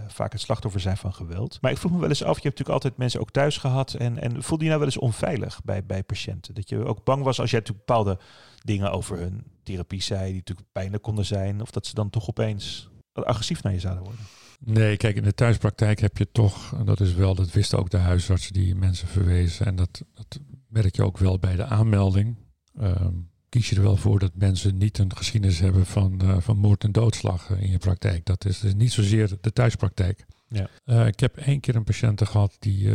vaak 0.09 0.33
het 0.33 0.41
slachtoffer 0.41 0.81
zijn 0.81 0.97
van 0.97 1.15
geweld. 1.15 1.59
Maar 1.61 1.71
ik 1.71 1.79
vroeg 1.79 1.93
me 1.93 1.99
wel 1.99 2.09
eens 2.09 2.23
af, 2.23 2.37
je 2.37 2.43
hebt 2.43 2.59
natuurlijk 2.59 2.85
altijd 2.85 2.97
mensen 2.97 3.21
ook 3.21 3.31
thuis 3.31 3.57
gehad. 3.57 3.95
En, 3.95 4.19
en 4.19 4.43
voelde 4.43 4.65
je 4.65 4.71
nou 4.71 4.83
wel 4.83 4.89
eens 4.89 4.99
onveilig 4.99 5.61
bij, 5.65 5.85
bij 5.85 6.03
patiënten? 6.03 6.55
Dat 6.55 6.69
je 6.69 6.85
ook 6.85 7.05
bang 7.05 7.23
was 7.23 7.41
als 7.41 7.51
jij 7.51 7.59
natuurlijk 7.59 7.87
bepaalde 7.87 8.19
dingen 8.65 8.93
over 8.93 9.19
hun 9.19 9.45
therapie 9.63 10.03
zei, 10.03 10.27
die 10.27 10.35
natuurlijk 10.35 10.69
pijnlijk 10.73 11.03
konden 11.03 11.25
zijn. 11.25 11.61
Of 11.61 11.71
dat 11.71 11.87
ze 11.87 11.95
dan 11.95 12.11
toch 12.11 12.29
opeens 12.29 12.89
agressief 13.13 13.63
naar 13.63 13.73
je 13.73 13.81
zouden 13.81 14.05
worden. 14.05 14.25
Nee, 14.61 14.97
kijk, 14.97 15.17
in 15.17 15.23
de 15.23 15.35
thuispraktijk 15.35 16.01
heb 16.01 16.17
je 16.17 16.29
toch, 16.33 16.75
en 16.79 16.85
dat 16.85 17.01
is 17.01 17.15
wel, 17.15 17.35
dat 17.35 17.53
wisten 17.53 17.79
ook 17.79 17.91
de 17.91 17.97
huisartsen 17.97 18.53
die 18.53 18.75
mensen 18.75 19.09
verwezen. 19.09 19.67
En 19.67 19.77
dat, 19.77 20.05
dat 20.15 20.41
merk 20.69 20.97
je 20.97 21.05
ook 21.05 21.19
wel 21.19 21.39
bij 21.39 21.57
de 21.57 21.65
aanmelding. 21.65 22.37
Ehm, 22.79 23.15
kies 23.49 23.69
je 23.69 23.77
er 23.77 23.83
wel 23.83 23.97
voor 23.97 24.19
dat 24.19 24.33
mensen 24.35 24.79
niet 24.79 24.99
een 24.99 25.17
geschiedenis 25.17 25.59
hebben 25.59 25.87
van, 25.87 26.21
eh, 26.21 26.37
van 26.41 26.59
moord 26.59 26.85
en 26.85 26.93
doodslag 26.93 27.51
eh, 27.51 27.63
in 27.63 27.71
je 27.71 27.79
praktijk. 27.79 28.25
Dat 28.25 28.45
is, 28.45 28.61
dus 28.61 28.75
niet 28.75 28.93
zozeer 28.93 29.37
de 29.41 29.53
thuispraktijk. 29.53 30.27
Ja. 30.49 30.69
Eh, 30.85 31.07
ik 31.07 31.21
heb 31.21 31.37
één 31.37 31.61
keer 31.61 31.77
een 31.77 31.85
patiënt 31.85 32.27
gehad 32.27 32.57
die 32.59 32.91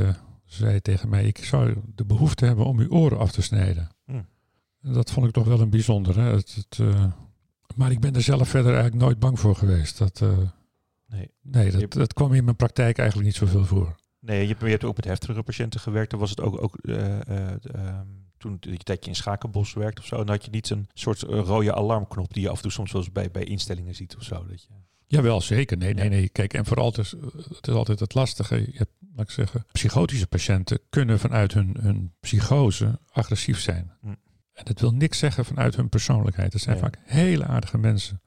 zei 0.46 0.82
tegen 0.82 1.10
mij, 1.10 1.24
ik 1.24 1.46
zou 1.46 1.76
de 1.96 2.06
behoefte 2.06 2.46
hebben 2.46 2.66
om 2.66 2.80
uw 2.80 2.90
oren 2.90 3.18
af 3.18 3.32
te 3.32 3.42
snijden. 3.42 3.90
Hm. 4.06 4.22
Dat 4.82 5.12
vond 5.12 5.28
ik 5.28 5.34
toch 5.34 5.48
wel 5.48 5.60
een 5.60 5.70
bijzondere. 5.70 6.22
Het, 6.22 6.56
het, 6.56 6.80
maar 7.76 7.92
ik 7.92 8.00
ben 8.00 8.16
er 8.16 8.22
zelf 8.22 8.50
verder 8.50 8.74
eigenlijk 8.74 9.04
nooit 9.04 9.20
bang 9.20 9.40
voor 9.40 9.56
geweest. 9.56 9.98
Dat, 9.98 10.24
Nee. 11.12 11.32
Nee, 11.42 11.66
Je- 11.66 11.72
dat, 11.72 11.92
dat 11.94 12.14
kwam 12.14 12.34
in 12.34 12.44
mijn 12.44 12.56
praktijk 12.56 12.98
eigenlijk 12.98 13.28
niet 13.28 13.38
zoveel 13.38 13.66
voor. 13.66 13.96
Nee, 14.20 14.42
je, 14.42 14.48
hebt- 14.48 14.62
je 14.62 14.68
hebt 14.68 14.84
ook 14.84 14.96
met 14.96 15.06
heftigere 15.06 15.44
patiënten 15.44 15.80
gewerkt. 15.80 16.12
Dan 16.12 16.20
was 16.20 16.30
het 16.30 16.42
ook, 16.42 16.62
ook 16.62 16.78
eh, 16.78 17.30
ehm, 17.30 18.08
toen 18.38 18.58
je 18.60 18.70
een 18.72 18.78
tijdje 18.78 19.10
in 19.10 19.16
Schakenbos 19.16 19.74
werkt 19.74 20.00
of 20.00 20.06
zo. 20.06 20.16
Dan 20.18 20.30
had 20.30 20.46
je 20.46 20.52
niet 20.52 20.70
een 20.70 20.88
soort 20.94 21.24
eh, 21.24 21.30
rode 21.40 21.74
alarmknop 21.76 22.34
die 22.34 22.44
je 22.44 22.50
af 22.50 22.56
en 22.56 22.62
toe 22.62 22.72
soms 22.72 22.92
wel 22.92 23.02
eens 23.02 23.12
bij, 23.12 23.32
bij 23.32 23.44
instellingen 23.44 23.96
ziet 23.96 24.16
of 24.16 24.24
zo. 24.24 24.46
Dat 24.48 24.62
je, 24.62 24.68
Jawel, 25.08 25.42
zeker. 25.42 25.78
Nee, 25.78 25.94
nee, 25.94 26.10
nee. 26.10 26.30
Kijk, 26.30 26.54
en 26.54 26.66
vooral, 26.66 26.86
het 26.88 26.98
is, 26.98 27.12
het 27.58 27.68
is 27.68 27.74
altijd 27.74 28.00
het 28.00 28.14
lastige. 28.14 28.56
Je 28.56 28.78
hebt, 28.78 28.92
laat 29.16 29.26
ik 29.26 29.32
zeggen, 29.32 29.66
psychotische 29.72 30.28
patiënten 30.28 30.80
kunnen 30.90 31.20
vanuit 31.20 31.54
hun, 31.54 31.78
hun 31.80 32.14
psychose 32.20 33.00
agressief 33.12 33.60
zijn. 33.60 33.92
Hm. 34.02 34.08
En 34.54 34.64
dat 34.66 34.80
wil 34.80 34.92
niks 34.92 35.18
zeggen 35.18 35.46
vanuit 35.46 35.76
hun 35.76 35.90
persoonlijkheid. 35.90 36.54
Het 36.54 36.62
zijn 36.62 36.76
Nee. 36.76 36.84
vaak 36.86 36.98
hele 37.06 37.46
aardige 37.46 37.78
mensen. 37.78 38.21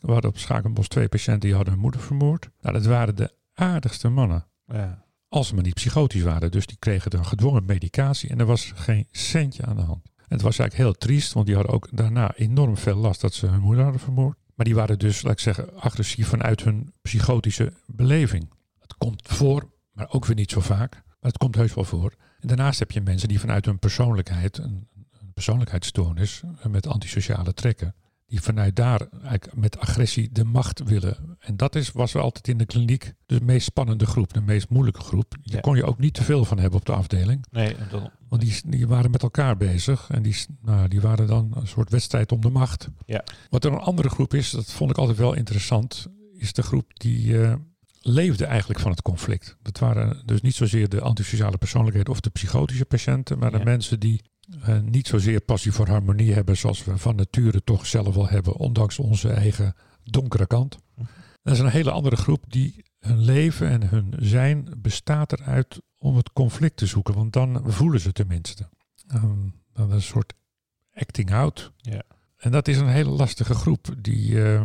We 0.00 0.12
hadden 0.12 0.30
op 0.30 0.38
Schakenbos 0.38 0.88
twee 0.88 1.08
patiënten 1.08 1.40
die 1.40 1.54
hadden 1.54 1.72
hun 1.72 1.82
moeder 1.82 2.00
vermoord. 2.00 2.50
Nou, 2.60 2.74
dat 2.74 2.86
waren 2.86 3.16
de 3.16 3.34
aardigste 3.54 4.08
mannen. 4.08 4.46
ja. 4.66 5.08
Als 5.28 5.48
ze 5.48 5.54
maar 5.54 5.64
niet 5.64 5.74
psychotisch 5.74 6.22
waren. 6.22 6.50
Dus 6.50 6.66
die 6.66 6.76
kregen 6.78 7.10
dan 7.10 7.26
gedwongen 7.26 7.64
medicatie 7.64 8.30
en 8.30 8.38
er 8.38 8.46
was 8.46 8.72
geen 8.74 9.06
centje 9.10 9.64
aan 9.64 9.76
de 9.76 9.82
hand. 9.82 10.02
En 10.04 10.36
het 10.36 10.42
was 10.42 10.58
eigenlijk 10.58 10.74
heel 10.74 10.98
triest, 10.98 11.32
want 11.32 11.46
die 11.46 11.54
hadden 11.54 11.74
ook 11.74 11.88
daarna 11.92 12.34
enorm 12.34 12.76
veel 12.76 12.96
last 12.96 13.20
dat 13.20 13.34
ze 13.34 13.46
hun 13.46 13.60
moeder 13.60 13.82
hadden 13.82 14.00
vermoord. 14.00 14.38
Maar 14.54 14.66
die 14.66 14.74
waren 14.74 14.98
dus, 14.98 15.22
laat 15.22 15.32
ik 15.32 15.38
zeggen, 15.38 15.80
agressief 15.80 16.28
vanuit 16.28 16.64
hun 16.64 16.92
psychotische 17.02 17.72
beleving. 17.86 18.50
Het 18.78 18.94
komt 18.96 19.22
voor, 19.28 19.70
maar 19.92 20.10
ook 20.10 20.26
weer 20.26 20.36
niet 20.36 20.50
zo 20.50 20.60
vaak. 20.60 20.92
Maar 20.92 21.30
het 21.30 21.38
komt 21.38 21.54
heus 21.54 21.74
wel 21.74 21.84
voor. 21.84 22.14
En 22.40 22.48
daarnaast 22.48 22.78
heb 22.78 22.90
je 22.90 23.00
mensen 23.00 23.28
die 23.28 23.40
vanuit 23.40 23.64
hun 23.64 23.78
persoonlijkheid, 23.78 24.58
een, 24.58 24.88
een 25.20 25.32
persoonlijkheidsstoornis 25.32 26.42
met 26.68 26.86
antisociale 26.86 27.54
trekken, 27.54 27.94
die 28.30 28.40
vanuit 28.42 28.76
daar 28.76 29.00
eigenlijk 29.22 29.54
met 29.56 29.78
agressie 29.78 30.28
de 30.32 30.44
macht 30.44 30.82
willen. 30.84 31.36
En 31.38 31.56
dat 31.56 31.74
is, 31.74 31.92
was 31.92 32.12
wel 32.12 32.22
altijd 32.22 32.48
in 32.48 32.58
de 32.58 32.64
kliniek 32.66 33.12
de 33.26 33.40
meest 33.40 33.66
spannende 33.66 34.06
groep, 34.06 34.32
de 34.32 34.40
meest 34.40 34.68
moeilijke 34.68 35.00
groep. 35.00 35.34
Ja. 35.42 35.60
kon 35.60 35.76
je 35.76 35.84
ook 35.84 35.98
niet 35.98 36.14
te 36.14 36.24
veel 36.24 36.44
van 36.44 36.58
hebben 36.58 36.78
op 36.78 36.86
de 36.86 36.92
afdeling. 36.92 37.44
Nee, 37.50 37.76
dan, 37.90 38.10
Want 38.28 38.42
die, 38.42 38.60
die 38.66 38.86
waren 38.86 39.10
met 39.10 39.22
elkaar 39.22 39.56
bezig 39.56 40.06
en 40.10 40.22
die, 40.22 40.36
nou, 40.62 40.88
die 40.88 41.00
waren 41.00 41.26
dan 41.26 41.50
een 41.54 41.66
soort 41.66 41.90
wedstrijd 41.90 42.32
om 42.32 42.40
de 42.40 42.50
macht. 42.50 42.88
Ja. 43.06 43.24
Wat 43.50 43.64
er 43.64 43.72
een 43.72 43.78
andere 43.78 44.08
groep 44.08 44.34
is, 44.34 44.50
dat 44.50 44.72
vond 44.72 44.90
ik 44.90 44.98
altijd 44.98 45.18
wel 45.18 45.34
interessant, 45.34 46.06
is 46.32 46.52
de 46.52 46.62
groep 46.62 46.90
die 46.98 47.42
eh, 47.42 47.54
leefde 48.00 48.44
eigenlijk 48.44 48.80
van 48.80 48.90
het 48.90 49.02
conflict. 49.02 49.56
Dat 49.62 49.78
waren 49.78 50.22
dus 50.26 50.40
niet 50.40 50.54
zozeer 50.54 50.88
de 50.88 51.00
antisociale 51.00 51.58
persoonlijkheden 51.58 52.12
of 52.12 52.20
de 52.20 52.30
psychotische 52.30 52.84
patiënten, 52.84 53.38
maar 53.38 53.52
Ja. 53.52 53.58
de 53.58 53.64
mensen 53.64 54.00
die 54.00 54.20
eh, 54.62 54.80
niet 54.80 55.06
zozeer 55.06 55.40
passie 55.40 55.72
voor 55.72 55.88
harmonie 55.88 56.32
hebben 56.32 56.56
zoals 56.56 56.84
we 56.84 56.98
van 56.98 57.16
nature 57.16 57.64
toch 57.64 57.86
zelf 57.86 58.14
wel 58.14 58.28
hebben, 58.28 58.56
ondanks 58.56 58.98
onze 58.98 59.28
eigen 59.28 59.74
donkere 60.02 60.46
kant. 60.46 60.78
Hm. 60.94 61.02
Dat 61.42 61.54
is 61.54 61.58
een 61.58 61.68
hele 61.68 61.90
andere 61.90 62.16
groep 62.16 62.44
die 62.48 62.84
hun 62.98 63.20
leven 63.20 63.68
en 63.68 63.88
hun 63.88 64.14
zijn 64.18 64.68
bestaat 64.78 65.32
eruit 65.32 65.80
om 65.98 66.16
het 66.16 66.32
conflict 66.32 66.76
te 66.76 66.86
zoeken, 66.86 67.14
want 67.14 67.32
dan 67.32 67.62
voelen 67.72 68.00
ze 68.00 68.12
tenminste. 68.12 68.68
Um, 69.14 69.54
dat 69.72 69.88
is 69.88 69.94
een 69.94 70.02
soort 70.02 70.32
acting 70.92 71.32
out. 71.32 71.72
Ja. 71.76 72.02
En 72.36 72.50
dat 72.50 72.68
is 72.68 72.76
een 72.76 72.88
hele 72.88 73.10
lastige 73.10 73.54
groep. 73.54 73.94
Die, 73.98 74.44
eh, 74.44 74.62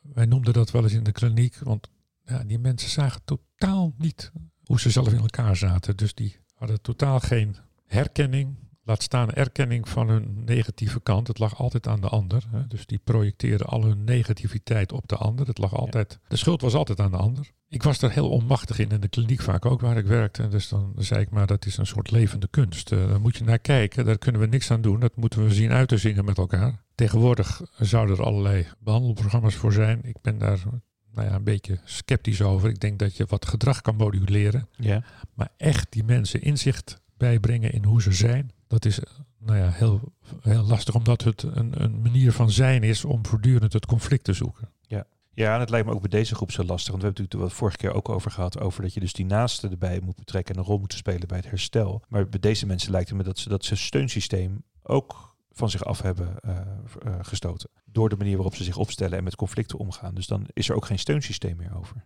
wij 0.00 0.26
noemden 0.26 0.52
dat 0.52 0.70
wel 0.70 0.82
eens 0.82 0.92
in 0.92 1.02
de 1.02 1.12
kliniek, 1.12 1.58
want 1.58 1.88
ja, 2.24 2.44
die 2.44 2.58
mensen 2.58 2.90
zagen 2.90 3.20
totaal 3.24 3.94
niet 3.98 4.32
hoe 4.64 4.80
ze 4.80 4.90
zelf 4.90 5.12
in 5.12 5.18
elkaar 5.18 5.56
zaten. 5.56 5.96
Dus 5.96 6.14
die 6.14 6.36
hadden 6.54 6.80
totaal 6.80 7.20
geen 7.20 7.56
herkenning, 7.86 8.56
laat 8.84 9.02
staan 9.02 9.30
erkenning 9.30 9.88
van 9.88 10.08
hun 10.08 10.42
negatieve 10.44 11.00
kant. 11.00 11.28
Het 11.28 11.38
lag 11.38 11.58
altijd 11.58 11.88
aan 11.88 12.00
de 12.00 12.08
ander. 12.08 12.44
Hè. 12.50 12.66
Dus 12.66 12.86
die 12.86 13.00
projecteerden 13.04 13.66
al 13.66 13.84
hun 13.84 14.04
negativiteit 14.04 14.92
op 14.92 15.08
de 15.08 15.16
ander. 15.16 15.46
Het 15.46 15.58
lag 15.58 15.74
altijd, 15.74 16.18
De 16.28 16.36
schuld 16.36 16.60
was 16.60 16.74
altijd 16.74 17.00
aan 17.00 17.10
de 17.10 17.16
ander. 17.16 17.50
Ik 17.68 17.82
was 17.82 18.02
er 18.02 18.10
heel 18.10 18.30
onmachtig 18.30 18.78
in, 18.78 18.90
in 18.90 19.00
de 19.00 19.08
kliniek 19.08 19.40
vaak 19.40 19.66
ook 19.66 19.80
waar 19.80 19.96
ik 19.96 20.06
werkte. 20.06 20.48
Dus 20.48 20.68
dan 20.68 20.92
zei 20.96 21.20
ik 21.20 21.30
maar, 21.30 21.46
dat 21.46 21.66
is 21.66 21.76
een 21.76 21.86
soort 21.86 22.10
levende 22.10 22.48
kunst. 22.48 22.92
Eh, 22.92 23.08
daar 23.08 23.20
moet 23.20 23.36
je 23.36 23.44
naar 23.44 23.58
kijken, 23.58 24.04
daar 24.04 24.18
kunnen 24.18 24.40
we 24.40 24.46
niks 24.46 24.70
aan 24.70 24.80
doen. 24.80 25.00
Dat 25.00 25.16
moeten 25.16 25.44
we 25.44 25.54
zien 25.54 25.72
uit 25.72 25.88
te 25.88 25.96
zingen 25.96 26.24
met 26.24 26.38
elkaar. 26.38 26.82
Tegenwoordig 26.94 27.62
zouden 27.78 28.16
er 28.16 28.24
allerlei 28.24 28.66
behandelprogramma's 28.78 29.54
voor 29.54 29.72
zijn. 29.72 30.00
Ik 30.02 30.16
ben 30.22 30.38
daar 30.38 30.62
nou 31.14 31.28
ja, 31.28 31.34
een 31.34 31.44
beetje 31.44 31.78
sceptisch 31.84 32.42
over. 32.42 32.68
Ik 32.68 32.80
denk 32.80 32.98
dat 32.98 33.16
je 33.16 33.24
wat 33.28 33.46
gedrag 33.46 33.80
kan 33.80 33.96
moduleren. 33.96 34.68
ja. 34.76 35.04
Maar 35.34 35.48
echt 35.56 35.86
die 35.92 36.04
mensen 36.04 36.42
inzicht 36.42 37.00
bijbrengen 37.16 37.72
in 37.72 37.84
hoe 37.84 38.02
ze 38.02 38.12
zijn, 38.12 38.50
dat 38.74 38.84
is 38.84 39.00
eh, 39.00 39.12
nou 39.38 39.58
ja, 39.58 39.70
heel, 39.70 40.00
heel 40.40 40.62
lastig, 40.62 40.94
omdat 40.94 41.22
het 41.22 41.42
een, 41.42 41.82
een 41.82 42.02
manier 42.02 42.32
van 42.32 42.50
zijn 42.50 42.82
is 42.82 43.04
om 43.04 43.26
voortdurend 43.26 43.72
het 43.72 43.86
conflict 43.86 44.24
te 44.24 44.32
zoeken. 44.32 44.68
Ja, 45.34 45.54
en 45.54 45.60
het 45.60 45.70
lijkt 45.70 45.86
me 45.86 45.92
ook 45.92 46.00
bij 46.00 46.10
deze 46.10 46.34
groep 46.34 46.52
zo 46.52 46.64
lastig. 46.64 46.90
Want 46.90 47.00
we 47.02 47.06
hebben 47.06 47.22
het 47.22 47.32
natuurlijk 47.32 47.58
vorige 47.58 47.76
keer 47.76 47.92
ook 47.92 48.08
over 48.08 48.30
gehad. 48.30 48.60
Over 48.60 48.82
dat 48.82 48.94
je 48.94 49.00
dus 49.00 49.12
die 49.12 49.26
naasten 49.26 49.70
erbij 49.70 50.00
moet 50.02 50.16
betrekken 50.16 50.54
en 50.54 50.60
een 50.60 50.66
rol 50.66 50.78
moet 50.78 50.92
spelen 50.92 51.28
bij 51.28 51.36
het 51.36 51.48
herstel. 51.48 52.02
Maar 52.08 52.28
bij 52.28 52.40
deze 52.40 52.66
mensen 52.66 52.90
lijkt 52.90 53.08
het 53.08 53.18
me 53.18 53.24
dat 53.24 53.38
ze 53.38 53.48
dat 53.48 53.64
ze 53.64 53.76
steunsysteem 53.76 54.62
ook 54.82 55.36
van 55.52 55.70
zich 55.70 55.84
af 55.84 56.02
hebben 56.02 56.40
eh, 56.40 56.56
eh, 56.56 57.14
gestoten. 57.22 57.70
Door 57.84 58.08
de 58.08 58.16
manier 58.16 58.34
waarop 58.34 58.54
ze 58.54 58.64
zich 58.64 58.76
opstellen 58.76 59.18
en 59.18 59.24
met 59.24 59.36
conflicten 59.36 59.78
omgaan. 59.78 60.14
Dus 60.14 60.26
dan 60.26 60.46
is 60.52 60.68
er 60.68 60.76
ook 60.76 60.86
geen 60.86 60.98
steunsysteem 60.98 61.56
meer 61.56 61.76
over. 61.76 62.04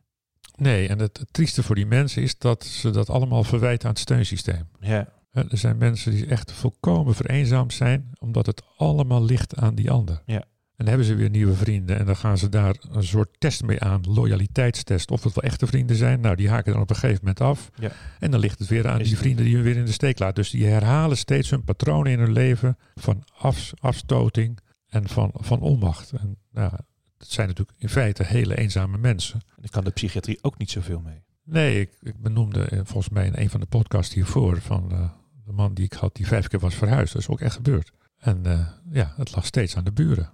Nee, 0.56 0.88
en 0.88 0.98
het, 0.98 1.18
het 1.18 1.32
trieste 1.32 1.62
voor 1.62 1.74
die 1.74 1.86
mensen 1.86 2.22
is 2.22 2.38
dat 2.38 2.64
ze 2.64 2.90
dat 2.90 3.10
allemaal 3.10 3.44
verwijten 3.44 3.88
aan 3.88 3.94
het 3.94 4.02
steunsysteem. 4.02 4.68
Ja, 4.80 5.08
Er 5.32 5.58
zijn 5.58 5.76
mensen 5.76 6.12
die 6.12 6.26
echt 6.26 6.52
volkomen 6.52 7.14
vereenzaamd 7.14 7.72
zijn, 7.72 8.10
omdat 8.18 8.46
het 8.46 8.62
allemaal 8.76 9.24
ligt 9.24 9.56
aan 9.56 9.74
die 9.74 9.90
ander. 9.90 10.22
Ja. 10.26 10.44
En 10.78 10.84
dan 10.84 10.86
hebben 10.86 11.06
ze 11.06 11.14
weer 11.14 11.30
nieuwe 11.30 11.54
vrienden 11.54 11.98
en 11.98 12.06
dan 12.06 12.16
gaan 12.16 12.38
ze 12.38 12.48
daar 12.48 12.76
een 12.90 13.04
soort 13.04 13.28
test 13.38 13.62
mee 13.62 13.80
aan, 13.80 14.02
loyaliteitstest, 14.08 15.10
of 15.10 15.24
het 15.24 15.34
wel 15.34 15.44
echte 15.44 15.66
vrienden 15.66 15.96
zijn. 15.96 16.20
Nou, 16.20 16.36
die 16.36 16.48
haken 16.48 16.72
dan 16.72 16.82
op 16.82 16.90
een 16.90 16.96
gegeven 16.96 17.20
moment 17.20 17.40
af. 17.40 17.70
Ja. 17.74 17.92
En 18.18 18.30
dan 18.30 18.40
ligt 18.40 18.58
het 18.58 18.68
weer 18.68 18.88
aan 18.88 19.00
Is 19.00 19.08
die 19.08 19.18
vrienden 19.18 19.44
die 19.44 19.54
hun 19.54 19.64
weer 19.64 19.76
in 19.76 19.84
de 19.84 19.92
steek 19.92 20.18
laten. 20.18 20.34
Dus 20.34 20.50
die 20.50 20.66
herhalen 20.66 21.16
steeds 21.16 21.50
hun 21.50 21.64
patronen 21.64 22.12
in 22.12 22.18
hun 22.18 22.32
leven 22.32 22.78
van 22.94 23.22
af, 23.38 23.72
afstoting 23.78 24.58
en 24.88 25.08
van, 25.08 25.30
van 25.34 25.60
onmacht. 25.60 26.12
En 26.12 26.36
nou, 26.50 26.72
het 27.18 27.30
zijn 27.30 27.48
natuurlijk 27.48 27.78
in 27.78 27.88
feite 27.88 28.24
hele 28.24 28.58
eenzame 28.58 28.98
mensen. 28.98 29.40
en 29.40 29.56
daar 29.56 29.70
kan 29.70 29.84
de 29.84 29.90
psychiatrie 29.90 30.38
ook 30.40 30.58
niet 30.58 30.70
zoveel 30.70 31.00
mee. 31.00 31.22
Nee, 31.50 31.80
ik, 31.80 31.90
ik 32.00 32.22
benoemde 32.22 32.64
eh, 32.64 32.80
volgens 32.84 33.08
mij 33.08 33.26
in 33.26 33.32
een 33.36 33.50
van 33.50 33.60
de 33.60 33.66
podcasts 33.66 34.14
hiervoor 34.14 34.60
van 34.60 34.92
eh, 34.92 35.10
de 35.44 35.52
man 35.52 35.74
die 35.74 35.84
ik 35.84 35.92
had 35.92 36.16
die 36.16 36.26
vijf 36.26 36.48
keer 36.48 36.60
was 36.60 36.74
verhuisd. 36.74 37.12
Dat 37.12 37.22
is 37.22 37.28
ook 37.28 37.40
echt 37.40 37.54
gebeurd. 37.54 37.92
En 38.18 38.46
eh, 38.46 38.66
ja, 38.90 39.12
het 39.16 39.34
lag 39.34 39.46
steeds 39.46 39.76
aan 39.76 39.84
de 39.84 39.92
buren. 39.92 40.30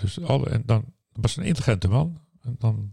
Dus 0.00 0.20
alle, 0.20 0.48
en 0.48 0.62
dan 0.66 0.84
was 1.12 1.36
een 1.36 1.44
intelligente 1.44 1.88
man. 1.88 2.20
En 2.40 2.54
dan, 2.58 2.92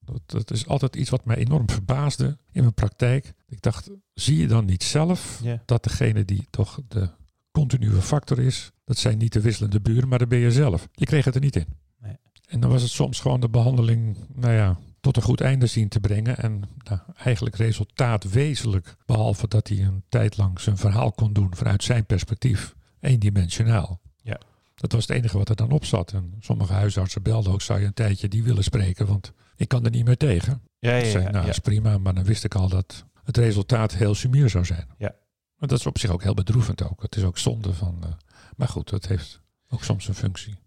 dat, 0.00 0.20
dat 0.26 0.50
is 0.50 0.66
altijd 0.66 0.96
iets 0.96 1.10
wat 1.10 1.24
mij 1.24 1.36
enorm 1.36 1.70
verbaasde 1.70 2.38
in 2.50 2.60
mijn 2.62 2.74
praktijk. 2.74 3.32
Ik 3.46 3.62
dacht, 3.62 3.90
zie 4.14 4.36
je 4.36 4.46
dan 4.46 4.64
niet 4.64 4.82
zelf 4.82 5.42
dat 5.64 5.82
degene 5.82 6.24
die 6.24 6.46
toch 6.50 6.80
de 6.88 7.08
continue 7.50 8.00
factor 8.00 8.38
is, 8.38 8.72
dat 8.84 8.98
zijn 8.98 9.18
niet 9.18 9.32
de 9.32 9.40
wisselende 9.40 9.80
buren, 9.80 10.08
maar 10.08 10.18
dat 10.18 10.28
ben 10.28 10.38
je 10.38 10.52
zelf. 10.52 10.88
Je 10.92 11.04
kreeg 11.04 11.24
het 11.24 11.34
er 11.34 11.40
niet 11.40 11.56
in. 11.56 11.66
Nee. 12.00 12.16
En 12.46 12.60
dan 12.60 12.70
was 12.70 12.82
het 12.82 12.90
soms 12.90 13.20
gewoon 13.20 13.40
de 13.40 13.48
behandeling, 13.48 14.16
nou 14.34 14.52
ja, 14.52 14.78
tot 15.02 15.16
een 15.16 15.22
goed 15.22 15.40
einde 15.40 15.66
zien 15.66 15.88
te 15.88 16.00
brengen. 16.00 16.36
En 16.36 16.62
nou, 16.84 17.00
eigenlijk 17.16 17.56
resultaat 17.56 18.30
wezenlijk, 18.30 18.96
behalve 19.06 19.48
dat 19.48 19.68
hij 19.68 19.78
een 19.78 20.02
tijd 20.08 20.36
lang 20.36 20.60
zijn 20.60 20.76
verhaal 20.76 21.12
kon 21.12 21.32
doen 21.32 21.54
vanuit 21.54 21.84
zijn 21.84 22.06
perspectief, 22.06 22.74
eendimensionaal. 23.00 24.00
Ja. 24.22 24.40
Dat 24.74 24.92
was 24.92 25.06
het 25.06 25.16
enige 25.16 25.38
wat 25.38 25.48
er 25.48 25.56
dan 25.56 25.70
op 25.70 25.84
zat. 25.84 26.12
En 26.12 26.34
sommige 26.40 26.72
huisartsen 26.72 27.22
belden 27.22 27.52
ook, 27.52 27.62
zou 27.62 27.80
je 27.80 27.86
een 27.86 27.94
tijdje 27.94 28.28
die 28.28 28.42
willen 28.42 28.64
spreken, 28.64 29.06
want 29.06 29.32
ik 29.56 29.68
kan 29.68 29.84
er 29.84 29.90
niet 29.90 30.04
meer 30.04 30.16
tegen. 30.16 30.62
Ja, 30.78 30.94
ja, 30.94 31.10
zei, 31.10 31.24
ja, 31.24 31.30
nou, 31.30 31.48
is 31.48 31.58
prima, 31.58 31.98
maar 31.98 32.14
dan 32.14 32.24
wist 32.24 32.44
ik 32.44 32.54
al 32.54 32.68
dat 32.68 33.04
het 33.24 33.36
resultaat 33.36 33.94
heel 33.94 34.14
sumier 34.14 34.50
zou 34.50 34.64
zijn. 34.64 34.86
Ja. 34.98 35.14
Maar 35.56 35.68
dat 35.68 35.78
is 35.78 35.86
op 35.86 35.98
zich 35.98 36.10
ook 36.10 36.22
heel 36.22 36.34
bedroevend 36.34 36.82
ook. 36.82 37.02
Het 37.02 37.16
is 37.16 37.22
ook 37.22 37.38
zonde 37.38 37.74
van... 37.74 37.98
eh, 38.02 38.08
maar 38.56 38.68
goed, 38.68 38.90
het 38.90 39.08
heeft 39.08 39.40
ook 39.68 39.84
soms 39.84 40.08
een 40.08 40.14
functie. 40.14 40.58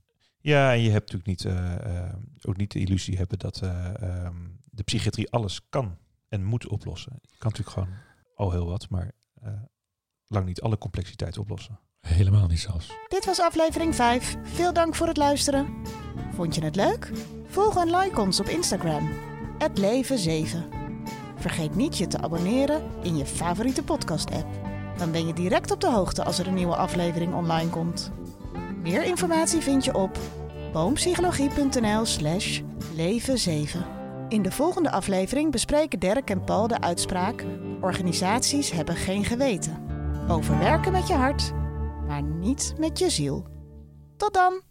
Ja, 0.46 0.74
en 0.74 0.82
je 0.82 0.90
hebt 0.90 1.12
natuurlijk 1.12 1.44
niet, 1.44 1.46
eh, 1.46 2.06
eh, 2.06 2.14
ook 2.42 2.58
niet 2.58 2.72
de 2.72 2.80
illusie 2.80 3.18
hebben 3.18 3.40
dat 3.40 3.62
eh, 3.62 4.02
ehm, 4.02 4.36
de 4.72 4.84
psychiatrie 4.84 5.32
alles 5.32 5.70
kan 5.70 5.98
en 6.28 6.44
moet 6.44 6.68
oplossen. 6.68 7.20
Je 7.22 7.38
kan 7.38 7.52
natuurlijk 7.52 7.78
gewoon 7.78 7.98
al 8.36 8.52
heel 8.52 8.66
wat, 8.66 8.90
maar 8.90 9.12
eh, 9.42 9.52
lang 10.28 10.46
niet 10.46 10.62
alle 10.62 10.78
complexiteit 10.78 11.38
oplossen. 11.38 11.80
Helemaal 12.00 12.48
niet 12.48 12.60
zelfs. 12.60 12.88
Dit 13.08 13.26
was 13.26 13.40
aflevering 13.40 13.96
5. 13.96 14.36
Veel 14.44 14.74
dank 14.74 14.96
voor 14.96 15.08
het 15.08 15.18
luisteren. 15.18 15.68
Vond 16.34 16.56
je 16.56 16.64
het 16.64 16.76
leuk? 16.76 17.12
Volg 17.48 17.78
en 17.78 17.96
like 17.96 18.22
ons 18.22 18.40
op 18.40 18.48
Instagram. 18.48 19.10
Het 19.58 19.78
Leven 19.78 20.18
7. 20.18 20.66
Vergeet 21.36 21.76
niet 21.76 21.98
je 21.98 22.08
te 22.08 22.22
abonneren 22.22 22.84
in 23.04 23.18
je 23.18 23.26
favoriete 23.26 23.84
podcast-app. 23.84 24.48
Dan 24.98 25.12
ben 25.12 25.28
je 25.28 25.34
direct 25.34 25.72
op 25.72 25.82
de 25.82 25.92
hoogte 25.92 26.24
als 26.24 26.40
er 26.40 26.48
een 26.48 26.54
nieuwe 26.54 26.76
aflevering 26.76 27.34
online 27.34 27.70
komt. 27.70 28.12
Meer 28.86 29.04
informatie 29.04 29.62
vind 29.62 29.86
je 29.86 29.94
op 29.94 30.18
boompsychologie.nl 30.74 32.06
slash 32.06 32.62
leven 32.96 33.38
7. 33.38 33.86
In 34.30 34.42
de 34.42 34.52
volgende 34.52 34.92
aflevering 34.92 35.52
bespreken 35.52 36.00
Dirk 36.00 36.30
en 36.30 36.44
Paul 36.44 36.68
de 36.68 36.82
uitspraak... 36.82 37.46
Organisaties 37.82 38.72
hebben 38.72 38.96
geen 38.96 39.26
geweten. 39.26 39.78
Over 40.30 40.58
werken 40.58 40.92
met 40.92 41.08
je 41.08 41.14
hart, 41.14 41.52
maar 42.08 42.24
niet 42.24 42.74
met 42.78 43.00
je 43.00 43.10
ziel. 43.10 43.46
Tot 44.18 44.34
dan! 44.34 44.62